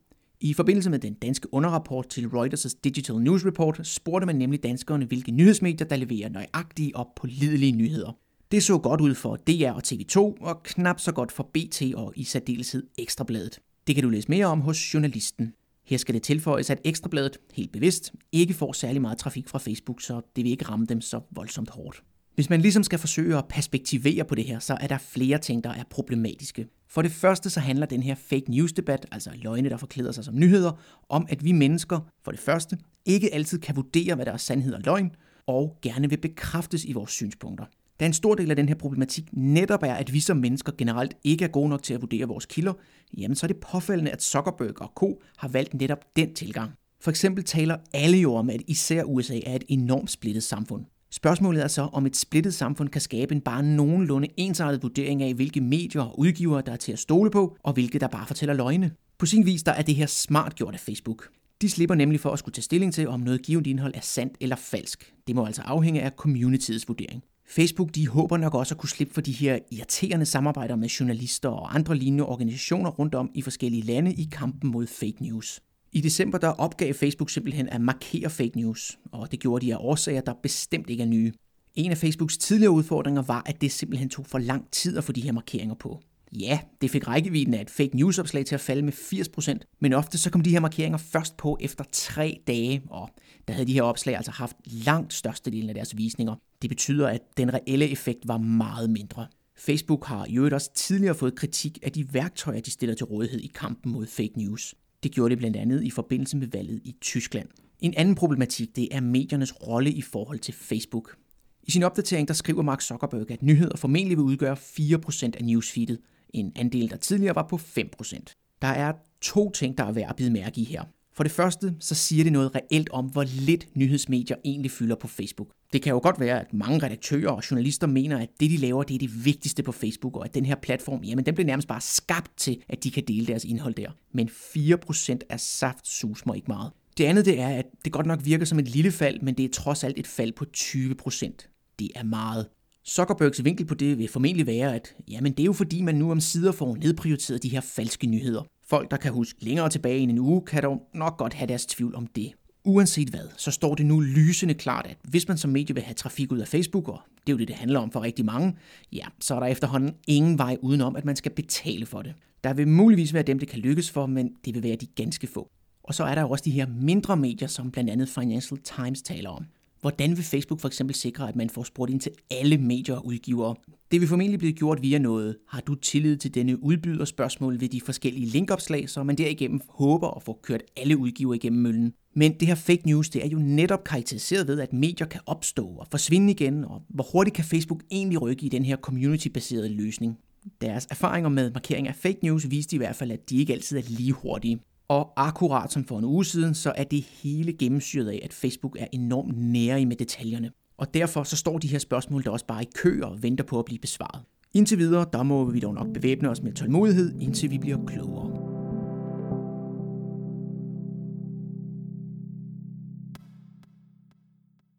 I 0.41 0.53
forbindelse 0.53 0.89
med 0.89 0.99
den 0.99 1.13
danske 1.13 1.53
underrapport 1.53 2.09
til 2.09 2.25
Reuters' 2.25 2.79
Digital 2.83 3.15
News 3.15 3.45
Report 3.45 3.87
spurgte 3.87 4.25
man 4.25 4.35
nemlig 4.35 4.63
danskerne, 4.63 5.05
hvilke 5.05 5.31
nyhedsmedier, 5.31 5.87
der 5.87 5.95
leverer 5.95 6.29
nøjagtige 6.29 6.95
og 6.95 7.07
pålidelige 7.15 7.71
nyheder. 7.71 8.11
Det 8.51 8.63
så 8.63 8.77
godt 8.77 9.01
ud 9.01 9.15
for 9.15 9.35
DR 9.35 9.71
og 9.71 9.81
TV2, 9.87 10.17
og 10.19 10.63
knap 10.63 10.99
så 10.99 11.11
godt 11.11 11.31
for 11.31 11.49
BT 11.53 11.81
og 11.95 12.13
i 12.15 12.23
særdeleshed 12.23 12.83
Ekstrabladet. 12.97 13.59
Det 13.87 13.95
kan 13.95 14.03
du 14.03 14.09
læse 14.09 14.29
mere 14.29 14.45
om 14.45 14.61
hos 14.61 14.93
journalisten. 14.93 15.53
Her 15.85 15.97
skal 15.97 16.15
det 16.15 16.23
tilføjes, 16.23 16.69
at 16.69 16.81
Ekstrabladet, 16.83 17.37
helt 17.53 17.71
bevidst, 17.71 18.13
ikke 18.31 18.53
får 18.53 18.73
særlig 18.73 19.01
meget 19.01 19.17
trafik 19.17 19.49
fra 19.49 19.59
Facebook, 19.59 20.01
så 20.01 20.21
det 20.35 20.43
vil 20.43 20.51
ikke 20.51 20.65
ramme 20.65 20.85
dem 20.85 21.01
så 21.01 21.19
voldsomt 21.31 21.69
hårdt. 21.69 22.03
Hvis 22.35 22.49
man 22.49 22.61
ligesom 22.61 22.83
skal 22.83 22.99
forsøge 22.99 23.37
at 23.37 23.45
perspektivere 23.49 24.25
på 24.25 24.35
det 24.35 24.43
her, 24.43 24.59
så 24.59 24.77
er 24.81 24.87
der 24.87 24.97
flere 24.97 25.37
ting, 25.37 25.63
der 25.63 25.69
er 25.69 25.83
problematiske. 25.89 26.67
For 26.89 27.01
det 27.01 27.11
første 27.11 27.49
så 27.49 27.59
handler 27.59 27.85
den 27.85 28.03
her 28.03 28.15
fake 28.15 28.51
news 28.51 28.73
debat, 28.73 29.05
altså 29.11 29.29
løgne, 29.35 29.69
der 29.69 29.77
forklæder 29.77 30.11
sig 30.11 30.23
som 30.23 30.39
nyheder, 30.39 30.71
om 31.09 31.25
at 31.29 31.43
vi 31.43 31.51
mennesker, 31.51 31.99
for 32.23 32.31
det 32.31 32.39
første, 32.39 32.77
ikke 33.05 33.33
altid 33.33 33.59
kan 33.59 33.75
vurdere, 33.75 34.15
hvad 34.15 34.25
der 34.25 34.31
er 34.31 34.37
sandhed 34.37 34.73
og 34.73 34.81
løgn, 34.83 35.11
og 35.47 35.77
gerne 35.81 36.09
vil 36.09 36.17
bekræftes 36.17 36.85
i 36.85 36.93
vores 36.93 37.11
synspunkter. 37.11 37.65
Da 37.99 38.05
en 38.05 38.13
stor 38.13 38.35
del 38.35 38.49
af 38.49 38.55
den 38.55 38.67
her 38.67 38.75
problematik 38.75 39.29
netop 39.33 39.83
er, 39.83 39.93
at 39.93 40.13
vi 40.13 40.19
som 40.19 40.37
mennesker 40.37 40.71
generelt 40.77 41.17
ikke 41.23 41.45
er 41.45 41.49
gode 41.49 41.69
nok 41.69 41.83
til 41.83 41.93
at 41.93 42.01
vurdere 42.01 42.27
vores 42.27 42.45
kilder, 42.45 42.73
jamen 43.17 43.35
så 43.35 43.45
er 43.45 43.47
det 43.47 43.57
påfaldende, 43.57 44.11
at 44.11 44.23
Zuckerberg 44.23 44.81
og 44.81 44.91
Co. 44.95 45.21
har 45.37 45.47
valgt 45.47 45.73
netop 45.73 46.05
den 46.15 46.33
tilgang. 46.33 46.71
For 47.01 47.09
eksempel 47.09 47.43
taler 47.43 47.77
alle 47.93 48.17
jo 48.17 48.33
om, 48.33 48.49
at 48.49 48.61
især 48.67 49.03
USA 49.03 49.39
er 49.45 49.55
et 49.55 49.63
enormt 49.67 50.11
splittet 50.11 50.43
samfund. 50.43 50.85
Spørgsmålet 51.15 51.63
er 51.63 51.67
så, 51.67 51.81
om 51.81 52.05
et 52.05 52.15
splittet 52.15 52.53
samfund 52.53 52.89
kan 52.89 53.01
skabe 53.01 53.35
en 53.35 53.41
bare 53.41 53.63
nogenlunde 53.63 54.27
ensartet 54.37 54.83
vurdering 54.83 55.23
af, 55.23 55.33
hvilke 55.33 55.61
medier 55.61 56.01
og 56.01 56.19
udgivere, 56.19 56.61
der 56.65 56.71
er 56.71 56.75
til 56.75 56.91
at 56.91 56.99
stole 56.99 57.31
på, 57.31 57.57
og 57.63 57.73
hvilke, 57.73 57.99
der 57.99 58.07
bare 58.07 58.27
fortæller 58.27 58.53
løgne. 58.53 58.91
På 59.19 59.25
sin 59.25 59.45
vis 59.45 59.63
der 59.63 59.71
er 59.71 59.81
det 59.81 59.95
her 59.95 60.05
smart 60.05 60.55
gjort 60.55 60.73
af 60.73 60.79
Facebook. 60.79 61.27
De 61.61 61.69
slipper 61.69 61.95
nemlig 61.95 62.19
for 62.19 62.29
at 62.31 62.39
skulle 62.39 62.53
tage 62.53 62.63
stilling 62.63 62.93
til, 62.93 63.07
om 63.07 63.19
noget 63.19 63.41
givet 63.41 63.67
indhold 63.67 63.93
er 63.95 64.01
sandt 64.01 64.33
eller 64.41 64.55
falsk. 64.55 65.13
Det 65.27 65.35
må 65.35 65.45
altså 65.45 65.61
afhænge 65.61 66.01
af 66.01 66.11
communityets 66.11 66.87
vurdering. 66.87 67.23
Facebook 67.47 67.95
de 67.95 68.07
håber 68.07 68.37
nok 68.37 68.55
også 68.55 68.73
at 68.73 68.79
kunne 68.79 68.89
slippe 68.89 69.13
for 69.13 69.21
de 69.21 69.31
her 69.31 69.59
irriterende 69.71 70.25
samarbejder 70.25 70.75
med 70.75 70.87
journalister 70.87 71.49
og 71.49 71.75
andre 71.75 71.95
lignende 71.95 72.25
organisationer 72.25 72.89
rundt 72.89 73.15
om 73.15 73.31
i 73.33 73.41
forskellige 73.41 73.83
lande 73.83 74.13
i 74.13 74.29
kampen 74.31 74.71
mod 74.71 74.87
fake 74.87 75.17
news. 75.19 75.61
I 75.95 76.01
december 76.01 76.37
der 76.37 76.47
opgav 76.47 76.93
Facebook 76.93 77.29
simpelthen 77.29 77.69
at 77.69 77.81
markere 77.81 78.29
fake 78.29 78.51
news, 78.55 78.97
og 79.11 79.31
det 79.31 79.39
gjorde 79.39 79.65
de 79.65 79.73
af 79.73 79.77
årsager, 79.79 80.21
der 80.21 80.33
bestemt 80.43 80.89
ikke 80.89 81.03
er 81.03 81.07
nye. 81.07 81.33
En 81.75 81.91
af 81.91 81.97
Facebooks 81.97 82.37
tidligere 82.37 82.71
udfordringer 82.71 83.21
var, 83.21 83.43
at 83.45 83.61
det 83.61 83.71
simpelthen 83.71 84.09
tog 84.09 84.25
for 84.25 84.37
lang 84.37 84.71
tid 84.71 84.97
at 84.97 85.03
få 85.03 85.11
de 85.11 85.21
her 85.21 85.31
markeringer 85.31 85.75
på. 85.75 85.99
Ja, 86.31 86.59
det 86.81 86.91
fik 86.91 87.07
rækkevidden 87.07 87.53
af 87.53 87.61
et 87.61 87.69
fake 87.69 87.95
news 87.95 88.19
opslag 88.19 88.45
til 88.45 88.55
at 88.55 88.61
falde 88.61 88.81
med 88.81 88.93
80%, 88.93 89.77
men 89.79 89.93
ofte 89.93 90.17
så 90.17 90.29
kom 90.29 90.41
de 90.41 90.49
her 90.49 90.59
markeringer 90.59 90.97
først 90.97 91.37
på 91.37 91.57
efter 91.61 91.83
tre 91.91 92.39
dage, 92.47 92.81
og 92.89 93.09
der 93.47 93.53
havde 93.53 93.67
de 93.67 93.73
her 93.73 93.83
opslag 93.83 94.15
altså 94.15 94.31
haft 94.31 94.55
langt 94.65 95.13
størstedelen 95.13 95.69
af 95.69 95.75
deres 95.75 95.97
visninger. 95.97 96.35
Det 96.61 96.69
betyder, 96.69 97.07
at 97.07 97.21
den 97.37 97.53
reelle 97.53 97.89
effekt 97.89 98.27
var 98.27 98.37
meget 98.37 98.89
mindre. 98.89 99.27
Facebook 99.57 100.05
har 100.05 100.25
i 100.29 100.37
øvrigt 100.37 100.53
også 100.53 100.73
tidligere 100.73 101.15
fået 101.15 101.35
kritik 101.35 101.79
af 101.83 101.91
de 101.91 102.13
værktøjer, 102.13 102.59
de 102.61 102.71
stiller 102.71 102.95
til 102.95 103.05
rådighed 103.05 103.39
i 103.39 103.51
kampen 103.55 103.91
mod 103.91 104.05
fake 104.05 104.33
news. 104.35 104.75
Det 105.05 105.13
gjorde 105.13 105.29
det 105.29 105.37
blandt 105.37 105.57
andet 105.57 105.83
i 105.83 105.89
forbindelse 105.89 106.37
med 106.37 106.47
valget 106.47 106.81
i 106.83 106.95
Tyskland. 107.01 107.47
En 107.79 107.93
anden 107.97 108.15
problematik 108.15 108.75
det 108.75 108.87
er 108.91 109.01
mediernes 109.01 109.67
rolle 109.67 109.91
i 109.91 110.01
forhold 110.01 110.39
til 110.39 110.53
Facebook. 110.53 111.15
I 111.63 111.71
sin 111.71 111.83
opdatering 111.83 112.27
der 112.27 112.33
skriver 112.33 112.61
Mark 112.61 112.81
Zuckerberg, 112.81 113.31
at 113.31 113.43
nyheder 113.43 113.77
formentlig 113.77 114.17
vil 114.17 114.23
udgøre 114.23 114.53
4% 114.53 115.31
af 115.37 115.45
newsfeedet, 115.45 115.99
en 116.29 116.51
andel, 116.55 116.89
der 116.89 116.97
tidligere 116.97 117.35
var 117.35 117.47
på 117.47 117.55
5%. 117.55 118.57
Der 118.61 118.67
er 118.67 118.93
to 119.21 119.51
ting, 119.51 119.77
der 119.77 119.83
er 119.83 119.91
værd 119.91 120.09
at 120.09 120.15
bide 120.15 120.31
mærke 120.31 120.61
i 120.61 120.63
her. 120.63 120.83
For 121.15 121.23
det 121.23 121.31
første, 121.31 121.75
så 121.79 121.95
siger 121.95 122.23
det 122.23 122.33
noget 122.33 122.55
reelt 122.55 122.89
om, 122.89 123.05
hvor 123.05 123.23
lidt 123.23 123.75
nyhedsmedier 123.75 124.37
egentlig 124.45 124.71
fylder 124.71 124.95
på 124.95 125.07
Facebook. 125.07 125.47
Det 125.73 125.81
kan 125.81 125.91
jo 125.91 125.99
godt 126.03 126.19
være, 126.19 126.39
at 126.39 126.53
mange 126.53 126.79
redaktører 126.83 127.31
og 127.31 127.51
journalister 127.51 127.87
mener, 127.87 128.19
at 128.19 128.29
det 128.39 128.51
de 128.51 128.57
laver, 128.57 128.83
det 128.83 128.95
er 128.95 128.99
det 128.99 129.25
vigtigste 129.25 129.63
på 129.63 129.71
Facebook, 129.71 130.17
og 130.17 130.25
at 130.25 130.35
den 130.35 130.45
her 130.45 130.55
platform, 130.55 131.03
jamen 131.03 131.25
den 131.25 131.33
bliver 131.33 131.45
nærmest 131.45 131.67
bare 131.67 131.81
skabt 131.81 132.31
til, 132.37 132.63
at 132.69 132.83
de 132.83 132.91
kan 132.91 133.03
dele 133.07 133.27
deres 133.27 133.45
indhold 133.45 133.73
der. 133.73 133.91
Men 134.11 134.29
4% 134.29 135.17
af 135.29 135.39
saft 135.39 135.87
susmer 135.87 136.33
ikke 136.33 136.47
meget. 136.47 136.71
Det 136.97 137.03
andet 137.03 137.25
det 137.25 137.39
er, 137.39 137.49
at 137.49 137.65
det 137.85 137.93
godt 137.93 138.05
nok 138.05 138.19
virker 138.23 138.45
som 138.45 138.59
et 138.59 138.67
lille 138.67 138.91
fald, 138.91 139.21
men 139.21 139.33
det 139.33 139.45
er 139.45 139.49
trods 139.49 139.83
alt 139.83 139.99
et 139.99 140.07
fald 140.07 140.33
på 140.33 140.45
20%. 140.57 141.75
Det 141.79 141.89
er 141.95 142.03
meget. 142.03 142.47
Zuckerbergs 142.87 143.43
vinkel 143.43 143.65
på 143.65 143.75
det 143.75 143.97
vil 143.97 144.07
formentlig 144.07 144.47
være, 144.47 144.75
at 144.75 144.95
jamen 145.07 145.31
det 145.31 145.39
er 145.39 145.45
jo 145.45 145.53
fordi, 145.53 145.81
man 145.81 145.95
nu 145.95 146.11
om 146.11 146.19
sider 146.19 146.51
får 146.51 146.75
nedprioriteret 146.75 147.43
de 147.43 147.49
her 147.49 147.61
falske 147.61 148.07
nyheder. 148.07 148.43
Folk, 148.67 148.91
der 148.91 148.97
kan 148.97 149.11
huske 149.11 149.45
længere 149.45 149.69
tilbage 149.69 149.99
end 149.99 150.11
en 150.11 150.19
uge, 150.19 150.41
kan 150.41 150.63
dog 150.63 150.89
nok 150.93 151.17
godt 151.17 151.33
have 151.33 151.47
deres 151.47 151.65
tvivl 151.65 151.95
om 151.95 152.07
det. 152.07 152.31
Uanset 152.63 153.09
hvad, 153.09 153.27
så 153.37 153.51
står 153.51 153.75
det 153.75 153.85
nu 153.85 153.99
lysende 153.99 154.53
klart, 154.53 154.87
at 154.87 154.97
hvis 155.03 155.27
man 155.27 155.37
som 155.37 155.51
medie 155.51 155.75
vil 155.75 155.83
have 155.83 155.93
trafik 155.93 156.31
ud 156.31 156.39
af 156.39 156.47
Facebook, 156.47 156.87
og 156.87 156.99
det 157.27 157.29
er 157.29 157.33
jo 157.33 157.37
det, 157.37 157.47
det 157.47 157.55
handler 157.55 157.79
om 157.79 157.91
for 157.91 158.01
rigtig 158.01 158.25
mange, 158.25 158.55
ja, 158.93 159.05
så 159.19 159.35
er 159.35 159.39
der 159.39 159.47
efterhånden 159.47 159.95
ingen 160.07 160.37
vej 160.37 160.57
udenom, 160.61 160.95
at 160.95 161.05
man 161.05 161.15
skal 161.15 161.31
betale 161.31 161.85
for 161.85 162.01
det. 162.01 162.13
Der 162.43 162.53
vil 162.53 162.67
muligvis 162.67 163.13
være 163.13 163.23
dem, 163.23 163.39
det 163.39 163.47
kan 163.47 163.59
lykkes 163.59 163.91
for, 163.91 164.05
men 164.05 164.29
det 164.45 164.55
vil 164.55 164.63
være 164.63 164.75
de 164.75 164.85
ganske 164.85 165.27
få. 165.27 165.49
Og 165.83 165.93
så 165.93 166.03
er 166.03 166.15
der 166.15 166.21
jo 166.21 166.29
også 166.29 166.43
de 166.43 166.51
her 166.51 166.67
mindre 166.81 167.17
medier, 167.17 167.47
som 167.47 167.71
blandt 167.71 167.89
andet 167.89 168.09
Financial 168.09 168.59
Times 168.59 169.01
taler 169.01 169.29
om. 169.29 169.45
Hvordan 169.85 170.17
vil 170.17 170.23
Facebook 170.23 170.59
for 170.59 170.67
eksempel 170.67 170.95
sikre, 170.95 171.29
at 171.29 171.35
man 171.35 171.49
får 171.49 171.63
spurgt 171.63 171.91
ind 171.91 171.99
til 171.99 172.11
alle 172.31 172.57
medier 172.57 172.95
og 172.95 173.05
udgivere? 173.05 173.55
Det 173.91 174.01
vil 174.01 174.09
formentlig 174.09 174.39
blive 174.39 174.53
gjort 174.53 174.81
via 174.81 174.97
noget. 174.97 175.37
Har 175.47 175.61
du 175.61 175.75
tillid 175.75 176.17
til 176.17 176.35
denne 176.35 176.63
udbyder 176.63 177.05
spørgsmål 177.05 177.61
ved 177.61 177.69
de 177.69 177.81
forskellige 177.81 178.25
linkopslag, 178.25 178.89
så 178.89 179.03
man 179.03 179.15
derigennem 179.15 179.61
håber 179.69 180.09
at 180.09 180.23
få 180.23 180.39
kørt 180.43 180.61
alle 180.77 180.97
udgivere 180.97 181.35
igennem 181.35 181.61
møllen? 181.61 181.93
Men 182.15 182.33
det 182.39 182.47
her 182.47 182.55
fake 182.55 182.81
news, 182.85 183.09
det 183.09 183.25
er 183.25 183.29
jo 183.29 183.39
netop 183.39 183.83
karakteriseret 183.83 184.47
ved, 184.47 184.59
at 184.59 184.73
medier 184.73 185.07
kan 185.07 185.21
opstå 185.25 185.67
og 185.67 185.87
forsvinde 185.91 186.31
igen, 186.31 186.65
og 186.65 186.81
hvor 186.89 187.07
hurtigt 187.11 187.35
kan 187.35 187.45
Facebook 187.45 187.83
egentlig 187.91 188.21
rykke 188.21 188.45
i 188.45 188.49
den 188.49 188.65
her 188.65 188.77
community-baserede 188.77 189.69
løsning? 189.69 190.17
Deres 190.61 190.87
erfaringer 190.89 191.29
med 191.29 191.51
markering 191.51 191.87
af 191.87 191.95
fake 191.95 192.19
news 192.23 192.49
viste 192.49 192.75
i 192.75 192.77
hvert 192.77 192.95
fald, 192.95 193.11
at 193.11 193.29
de 193.29 193.37
ikke 193.37 193.53
altid 193.53 193.77
er 193.77 193.83
lige 193.87 194.11
hurtige. 194.11 194.59
Og 194.87 195.13
akkurat 195.17 195.71
som 195.71 195.83
for 195.83 195.99
en 195.99 196.05
uge 196.05 196.25
siden, 196.25 196.53
så 196.53 196.73
er 196.75 196.83
det 196.83 197.03
hele 197.03 197.53
gennemsyret 197.53 198.09
af, 198.09 198.19
at 198.23 198.33
Facebook 198.33 198.77
er 198.79 198.87
enormt 198.91 199.37
nære 199.37 199.85
med 199.85 199.95
detaljerne. 199.95 200.51
Og 200.77 200.93
derfor 200.93 201.23
så 201.23 201.37
står 201.37 201.57
de 201.57 201.67
her 201.67 201.79
spørgsmål 201.79 202.23
der 202.23 202.29
også 202.29 202.45
bare 202.45 202.63
i 202.63 202.67
kø 202.75 203.01
og 203.03 203.23
venter 203.23 203.43
på 203.43 203.59
at 203.59 203.65
blive 203.65 203.79
besvaret. 203.79 204.23
Indtil 204.53 204.77
videre, 204.77 205.05
der 205.13 205.23
må 205.23 205.45
vi 205.45 205.59
dog 205.59 205.73
nok 205.73 205.87
bevæbne 205.93 206.29
os 206.29 206.41
med 206.41 206.53
tålmodighed, 206.53 207.19
indtil 207.21 207.51
vi 207.51 207.57
bliver 207.57 207.85
klogere. 207.85 208.55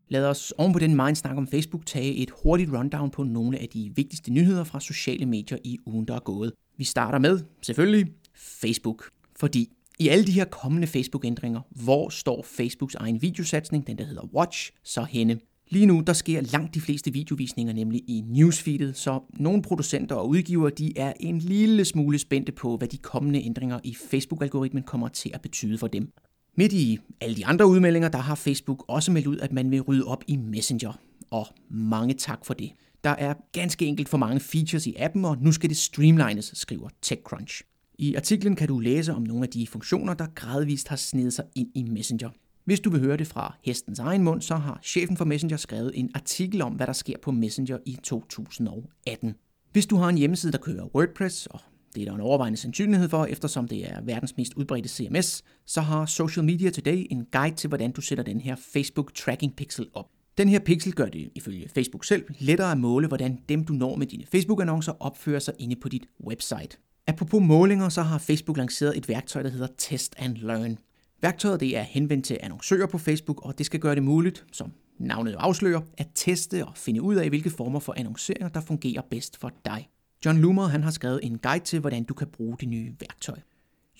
Lad 0.09 0.25
os 0.25 0.53
oven 0.59 0.73
på 0.73 0.79
den 0.79 0.97
mind 0.97 1.17
snak 1.17 1.37
om 1.37 1.47
Facebook 1.47 1.87
tage 1.87 2.15
et 2.15 2.31
hurtigt 2.43 2.73
rundown 2.73 3.11
på 3.11 3.23
nogle 3.23 3.59
af 3.59 3.69
de 3.69 3.93
vigtigste 3.97 4.33
nyheder 4.33 4.65
fra 4.65 4.81
sociale 4.81 5.27
medier 5.27 5.59
i 5.65 5.79
ugen, 5.87 6.09
der 6.09 6.15
er 6.15 6.21
gået. 6.21 6.53
Vi 6.77 6.85
starter 6.85 7.19
med, 7.19 7.41
selvfølgelig, 7.63 8.13
Facebook. 8.35 9.11
Fordi 9.37 9.76
i 9.99 10.09
alle 10.09 10.27
de 10.27 10.33
her 10.33 10.45
kommende 10.45 10.87
Facebook-ændringer, 10.87 11.61
hvor 11.71 12.09
står 12.09 12.43
Facebooks 12.43 12.95
egen 12.95 13.23
videosatsning, 13.23 13.87
den 13.87 13.99
der 13.99 14.05
hedder 14.05 14.35
Watch, 14.35 14.73
så 14.85 15.05
henne? 15.05 15.39
Lige 15.69 15.87
nu, 15.87 16.03
der 16.07 16.13
sker 16.13 16.41
langt 16.41 16.75
de 16.75 16.81
fleste 16.81 17.13
videovisninger 17.13 17.73
nemlig 17.73 18.03
i 18.09 18.23
newsfeedet, 18.27 18.97
så 18.97 19.21
nogle 19.33 19.63
producenter 19.63 20.15
og 20.15 20.29
udgivere, 20.29 20.71
de 20.71 20.99
er 20.99 21.13
en 21.21 21.39
lille 21.39 21.85
smule 21.85 22.19
spændte 22.19 22.53
på, 22.53 22.77
hvad 22.77 22.89
de 22.89 22.97
kommende 22.97 23.43
ændringer 23.43 23.81
i 23.85 23.97
Facebook-algoritmen 24.11 24.83
kommer 24.83 25.09
til 25.09 25.31
at 25.35 25.41
betyde 25.41 25.79
for 25.79 25.87
dem. 25.87 26.13
Midt 26.57 26.73
i 26.73 26.99
alle 27.21 27.37
de 27.37 27.47
andre 27.47 27.67
udmeldinger, 27.67 28.09
der 28.09 28.19
har 28.19 28.35
Facebook 28.35 28.85
også 28.89 29.13
meldt 29.13 29.27
ud, 29.27 29.39
at 29.39 29.53
man 29.53 29.71
vil 29.71 29.81
rydde 29.81 30.05
op 30.05 30.25
i 30.27 30.37
Messenger. 30.37 30.93
Og 31.31 31.47
mange 31.71 32.15
tak 32.15 32.47
for 32.47 32.55
det. 32.55 32.73
Der 33.05 33.11
er 33.11 33.35
ganske 33.53 33.87
enkelt 33.87 34.09
for 34.09 34.19
mange 34.19 34.41
features 34.41 34.87
i 34.87 34.95
appen, 34.99 35.25
og 35.25 35.37
nu 35.41 35.53
skal 35.53 35.69
det 35.69 35.77
streamlines, 35.77 36.51
skriver 36.55 36.89
TechCrunch. 37.03 37.63
I 37.99 38.15
artiklen 38.15 38.57
kan 38.57 38.69
du 38.69 38.79
læse 38.79 39.15
om 39.15 39.23
nogle 39.23 39.43
af 39.43 39.49
de 39.49 39.67
funktioner, 39.67 40.15
der 40.15 40.27
gradvist 40.35 40.89
har 40.89 40.97
snedet 40.97 41.33
sig 41.33 41.45
ind 41.55 41.69
i 41.75 41.83
Messenger. 41.83 42.31
Hvis 42.65 42.81
du 42.81 42.91
vil 42.91 43.01
høre 43.01 43.17
det 43.17 43.27
fra 43.27 43.57
hestens 43.65 43.99
egen 43.99 44.23
mund, 44.23 44.43
så 44.43 44.57
har 44.57 44.81
chefen 44.83 45.17
for 45.17 45.25
Messenger 45.25 45.57
skrevet 45.57 45.93
en 45.95 46.11
artikel 46.15 46.63
om, 46.63 46.73
hvad 46.73 46.87
der 46.87 46.93
sker 46.93 47.17
på 47.23 47.31
Messenger 47.31 47.79
i 47.87 47.99
2018. 48.03 49.35
Hvis 49.73 49.87
du 49.87 49.97
har 49.97 50.09
en 50.09 50.19
hjemmeside, 50.19 50.53
der 50.53 50.59
kører 50.59 50.95
WordPress, 50.95 51.47
og 51.47 51.61
Det 51.95 52.03
er 52.03 52.07
der 52.07 52.15
en 52.15 52.21
overvejende 52.21 52.57
sandsynlighed 52.59 53.09
for, 53.09 53.25
eftersom 53.25 53.69
det 53.69 53.91
er 53.93 54.01
verdens 54.01 54.37
mest 54.37 54.55
udbredte 54.55 54.89
CMS, 54.89 55.45
så 55.67 55.81
har 55.81 56.07
Social 56.07 56.45
Media 56.45 56.71
Today 56.71 57.07
en 57.11 57.27
guide 57.33 57.57
til, 57.57 57.69
hvordan 57.69 57.93
du 57.93 58.01
sætter 58.01 58.25
den 58.25 58.41
her 58.41 58.57
Facebook 58.73 59.15
Tracking 59.15 59.57
Pixel 59.57 59.87
op. 59.95 60.07
Den 60.39 60.49
her 60.49 60.59
pixel 60.59 60.93
gør 60.93 61.07
det 61.07 61.31
ifølge 61.35 61.69
Facebook 61.69 62.05
selv 62.05 62.25
lettere 62.39 62.73
at 62.73 62.79
måle, 62.79 63.09
hvordan 63.09 63.39
dem 63.49 63.65
du 63.65 63.73
når 63.73 63.97
med 63.97 64.07
dine 64.07 64.25
Facebook-annoncer 64.27 64.93
opfører 65.01 65.39
sig 65.39 65.55
inde 65.59 65.77
på 65.77 65.89
dit 65.89 66.07
website. 66.27 66.79
Apropos 67.09 67.43
målinger, 67.43 67.89
så 67.89 68.03
har 68.03 68.19
Facebook 68.19 68.57
lanceret 68.57 68.97
et 68.97 69.09
værktøj, 69.09 69.43
der 69.43 69.51
hedder 69.51 69.69
Test 69.79 70.15
and 70.19 70.37
Learn. 70.37 70.79
Værktøjet 71.23 71.61
det 71.61 71.77
er 71.77 71.83
henvendt 71.83 72.25
til 72.25 72.39
annoncører 72.41 72.87
på 72.87 72.99
Facebook, 72.99 73.41
og 73.45 73.59
det 73.59 73.67
skal 73.67 73.81
gøre 73.81 73.95
det 73.95 74.03
muligt, 74.03 74.45
som 74.53 74.73
navnet 74.99 75.37
afslører, 75.39 75.81
at 75.99 76.09
teste 76.15 76.67
og 76.67 76.73
finde 76.77 77.03
ud 77.03 77.15
af, 77.15 77.29
hvilke 77.29 77.51
former 77.51 77.81
for 77.81 77.95
annonceringer, 77.97 78.49
der 78.49 78.61
fungerer 78.61 79.03
bedst 79.11 79.41
for 79.41 79.51
dig. 79.65 79.89
John 80.25 80.39
Loomer 80.39 80.67
han 80.67 80.83
har 80.83 80.91
skrevet 80.91 81.21
en 81.23 81.39
guide 81.39 81.65
til, 81.65 81.81
hvordan 81.81 82.05
du 82.05 82.15
kan 82.15 82.27
bruge 82.27 82.57
det 82.61 82.69
nye 82.69 82.95
værktøj. 83.01 83.39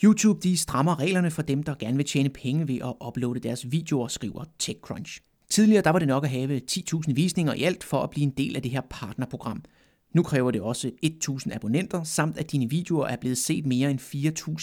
YouTube 0.05 0.41
de 0.43 0.57
strammer 0.57 0.99
reglerne 0.99 1.31
for 1.31 1.43
dem, 1.43 1.63
der 1.63 1.75
gerne 1.75 1.97
vil 1.97 2.07
tjene 2.07 2.29
penge 2.29 2.69
ved 2.69 2.79
at 2.85 3.07
uploade 3.07 3.41
deres 3.41 3.71
videoer, 3.71 4.09
skriver 4.09 4.45
TechCrunch. 4.59 5.21
Tidligere 5.51 5.83
der 5.83 5.91
var 5.91 5.99
det 5.99 6.09
nok 6.09 6.25
at 6.25 6.31
have 6.31 6.61
10.000 6.71 7.13
visninger 7.15 7.55
i 7.55 7.63
alt 7.63 7.85
for 7.85 8.03
at 8.03 8.11
blive 8.11 8.23
en 8.23 8.31
del 8.31 8.57
af 8.57 8.63
det 8.63 8.71
her 8.71 8.81
partnerprogram. 8.91 9.63
Nu 10.17 10.23
kræver 10.23 10.51
det 10.51 10.61
også 10.61 10.91
1.000 11.05 11.55
abonnenter, 11.55 12.03
samt 12.05 12.39
at 12.39 12.53
dine 12.53 12.71
videoer 12.71 13.07
er 13.07 13.17
blevet 13.17 13.39
set 13.39 13.67
mere 13.67 13.91
end 13.91 14.01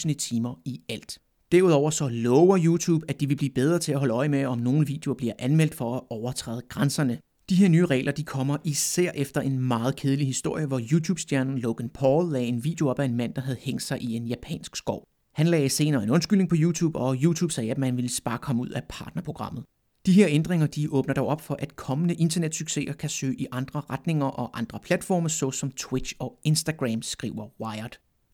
4.000 0.08 0.14
timer 0.14 0.60
i 0.64 0.80
alt. 0.88 1.18
Derudover 1.52 1.90
så 1.90 2.08
lover 2.08 2.58
YouTube, 2.64 3.04
at 3.08 3.20
de 3.20 3.28
vil 3.28 3.36
blive 3.36 3.50
bedre 3.54 3.78
til 3.78 3.92
at 3.92 3.98
holde 3.98 4.14
øje 4.14 4.28
med, 4.28 4.44
om 4.44 4.58
nogle 4.58 4.86
videoer 4.86 5.14
bliver 5.14 5.32
anmeldt 5.38 5.74
for 5.74 5.96
at 5.96 6.02
overtræde 6.10 6.62
grænserne. 6.68 7.18
De 7.50 7.54
her 7.54 7.68
nye 7.68 7.86
regler 7.86 8.12
de 8.12 8.22
kommer 8.24 8.56
især 8.64 9.10
efter 9.14 9.40
en 9.40 9.58
meget 9.58 9.96
kedelig 9.96 10.26
historie, 10.26 10.66
hvor 10.66 10.80
YouTube-stjernen 10.92 11.58
Logan 11.58 11.88
Paul 11.88 12.32
lagde 12.32 12.46
en 12.46 12.64
video 12.64 12.88
op 12.88 12.98
af 12.98 13.04
en 13.04 13.16
mand, 13.16 13.34
der 13.34 13.42
havde 13.42 13.58
hængt 13.60 13.82
sig 13.82 14.02
i 14.02 14.16
en 14.16 14.26
japansk 14.26 14.76
skov. 14.76 15.04
Han 15.34 15.46
lagde 15.46 15.68
senere 15.68 16.02
en 16.02 16.10
undskyldning 16.10 16.50
på 16.50 16.56
YouTube, 16.58 16.98
og 16.98 17.16
YouTube 17.22 17.52
sagde, 17.52 17.70
at 17.70 17.78
man 17.78 17.96
ville 17.96 18.10
spare 18.10 18.38
ham 18.42 18.60
ud 18.60 18.68
af 18.68 18.82
partnerprogrammet. 18.88 19.64
De 20.06 20.12
her 20.12 20.26
ændringer 20.30 20.66
de 20.66 20.88
åbner 20.90 21.14
dog 21.14 21.26
op 21.26 21.40
for, 21.40 21.56
at 21.58 21.76
kommende 21.76 22.14
internetsucceser 22.14 22.92
kan 22.92 23.10
søge 23.10 23.34
i 23.34 23.46
andre 23.52 23.82
retninger 23.90 24.26
og 24.26 24.58
andre 24.58 24.78
platforme, 24.82 25.28
såsom 25.28 25.70
Twitch 25.70 26.14
og 26.18 26.38
Instagram, 26.44 27.02
skriver 27.02 27.48
Wired. 27.60 27.90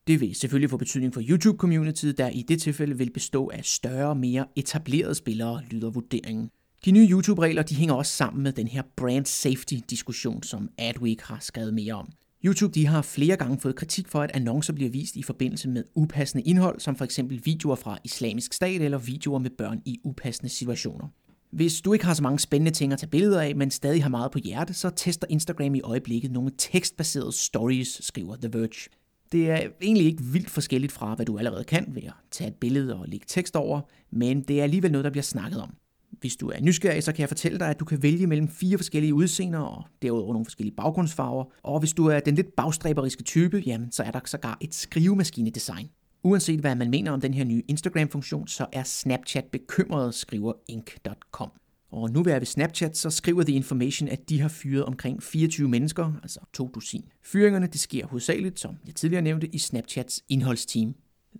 Det 0.07 0.21
vil 0.21 0.35
selvfølgelig 0.35 0.71
få 0.71 0.77
betydning 0.77 1.15
for 1.15 1.21
YouTube-communityet, 1.21 2.19
der 2.19 2.29
i 2.29 2.43
det 2.43 2.63
tilfælde 2.63 2.99
vil 2.99 3.11
bestå 3.11 3.51
af 3.55 3.65
større, 3.65 4.15
mere 4.15 4.47
etablerede 4.57 5.15
spillere, 5.15 5.63
lyder 5.71 5.91
vurderingen. 5.91 6.51
De 6.85 6.91
nye 6.91 7.09
YouTube-regler 7.11 7.63
de 7.63 7.75
hænger 7.75 7.95
også 7.95 8.13
sammen 8.13 8.43
med 8.43 8.53
den 8.53 8.69
her 8.69 8.83
brand 8.97 9.27
safety-diskussion, 9.27 10.43
som 10.43 10.71
Adweek 10.79 11.21
har 11.21 11.39
skrevet 11.41 11.75
mere 11.75 11.95
om. 11.95 12.09
YouTube 12.45 12.75
de 12.75 12.87
har 12.87 13.03
flere 13.03 13.37
gange 13.37 13.61
fået 13.61 13.77
kritik 13.77 14.09
for, 14.09 14.21
at 14.21 14.31
annoncer 14.35 14.73
bliver 14.73 14.91
vist 14.91 15.17
i 15.17 15.23
forbindelse 15.23 15.69
med 15.69 15.85
upassende 15.95 16.45
indhold, 16.45 16.81
som 16.81 16.97
for 16.97 17.05
eksempel 17.05 17.41
videoer 17.45 17.77
fra 17.77 17.99
islamisk 18.05 18.53
stat 18.53 18.83
eller 18.83 18.99
videoer 18.99 19.39
med 19.39 19.51
børn 19.51 19.83
i 19.85 20.01
upassende 20.05 20.49
situationer. 20.49 21.09
Hvis 21.51 21.81
du 21.81 21.93
ikke 21.93 22.05
har 22.05 22.15
så 22.15 22.23
mange 22.23 22.39
spændende 22.39 22.71
ting 22.71 22.93
at 22.93 22.99
tage 22.99 23.11
billeder 23.11 23.41
af, 23.41 23.57
men 23.57 23.71
stadig 23.71 24.03
har 24.03 24.11
meget 24.11 24.31
på 24.31 24.39
hjerte, 24.39 24.75
så 24.75 24.91
tester 24.91 25.27
Instagram 25.31 25.75
i 25.75 25.81
øjeblikket 25.81 26.31
nogle 26.31 26.51
tekstbaserede 26.59 27.33
stories, 27.33 28.01
skriver 28.01 28.37
The 28.37 28.51
Verge. 28.53 28.91
Det 29.33 29.51
er 29.51 29.69
egentlig 29.83 30.07
ikke 30.07 30.23
vildt 30.23 30.51
forskelligt 30.51 30.93
fra, 30.93 31.15
hvad 31.15 31.27
du 31.27 31.39
allerede 31.39 31.65
kan 31.65 31.87
ved 31.89 32.03
at 32.03 32.13
tage 32.31 32.49
et 32.49 32.55
billede 32.55 32.97
og 32.97 33.09
lægge 33.09 33.27
tekst 33.29 33.57
over, 33.57 33.81
men 34.11 34.43
det 34.43 34.59
er 34.59 34.63
alligevel 34.63 34.93
noget, 34.93 35.05
der 35.05 35.11
bliver 35.11 35.23
snakket 35.23 35.61
om. 35.61 35.75
Hvis 36.21 36.37
du 36.37 36.49
er 36.49 36.61
nysgerrig, 36.61 37.03
så 37.03 37.13
kan 37.13 37.21
jeg 37.21 37.29
fortælle 37.29 37.59
dig, 37.59 37.69
at 37.69 37.81
du 37.81 37.85
kan 37.85 38.03
vælge 38.03 38.27
mellem 38.27 38.49
fire 38.49 38.79
forskellige 38.79 39.15
udseender 39.15 39.59
og 39.59 39.85
derudover 40.03 40.33
nogle 40.33 40.47
forskellige 40.47 40.77
baggrundsfarver. 40.77 41.45
Og 41.63 41.79
hvis 41.79 41.93
du 41.93 42.07
er 42.07 42.21
den 42.21 42.35
lidt 42.35 42.57
bagstræberiske 42.57 43.23
type, 43.23 43.63
jamen, 43.67 43.93
så 43.93 44.03
er 44.03 44.11
der 44.11 44.21
sågar 44.25 44.59
et 44.61 44.75
skrivemaskinedesign. 44.75 45.89
Uanset 46.23 46.61
hvad 46.61 46.75
man 46.75 46.91
mener 46.91 47.11
om 47.11 47.21
den 47.21 47.35
her 47.35 47.45
nye 47.45 47.63
Instagram-funktion, 47.69 48.49
så 48.49 48.67
er 48.73 48.83
Snapchat 48.83 49.45
bekymret, 49.45 50.15
skriver 50.15 50.53
Inc.com. 50.69 51.51
Og 51.91 52.11
nu 52.11 52.23
vil 52.23 52.31
jeg 52.31 52.41
ved 52.41 52.47
Snapchat, 52.47 52.97
så 52.97 53.11
skriver 53.11 53.43
The 53.43 53.55
Information, 53.55 54.09
at 54.09 54.29
de 54.29 54.41
har 54.41 54.49
fyret 54.49 54.85
omkring 54.85 55.23
24 55.23 55.69
mennesker, 55.69 56.13
altså 56.23 56.41
to 56.53 56.71
dusin. 56.75 57.05
Fyringerne 57.23 57.67
det 57.67 57.81
sker 57.81 58.07
hovedsageligt, 58.07 58.61
som 58.61 58.77
jeg 58.87 58.95
tidligere 58.95 59.23
nævnte, 59.23 59.55
i 59.55 59.59
Snapchats 59.59 60.23
indholdsteam. 60.29 60.95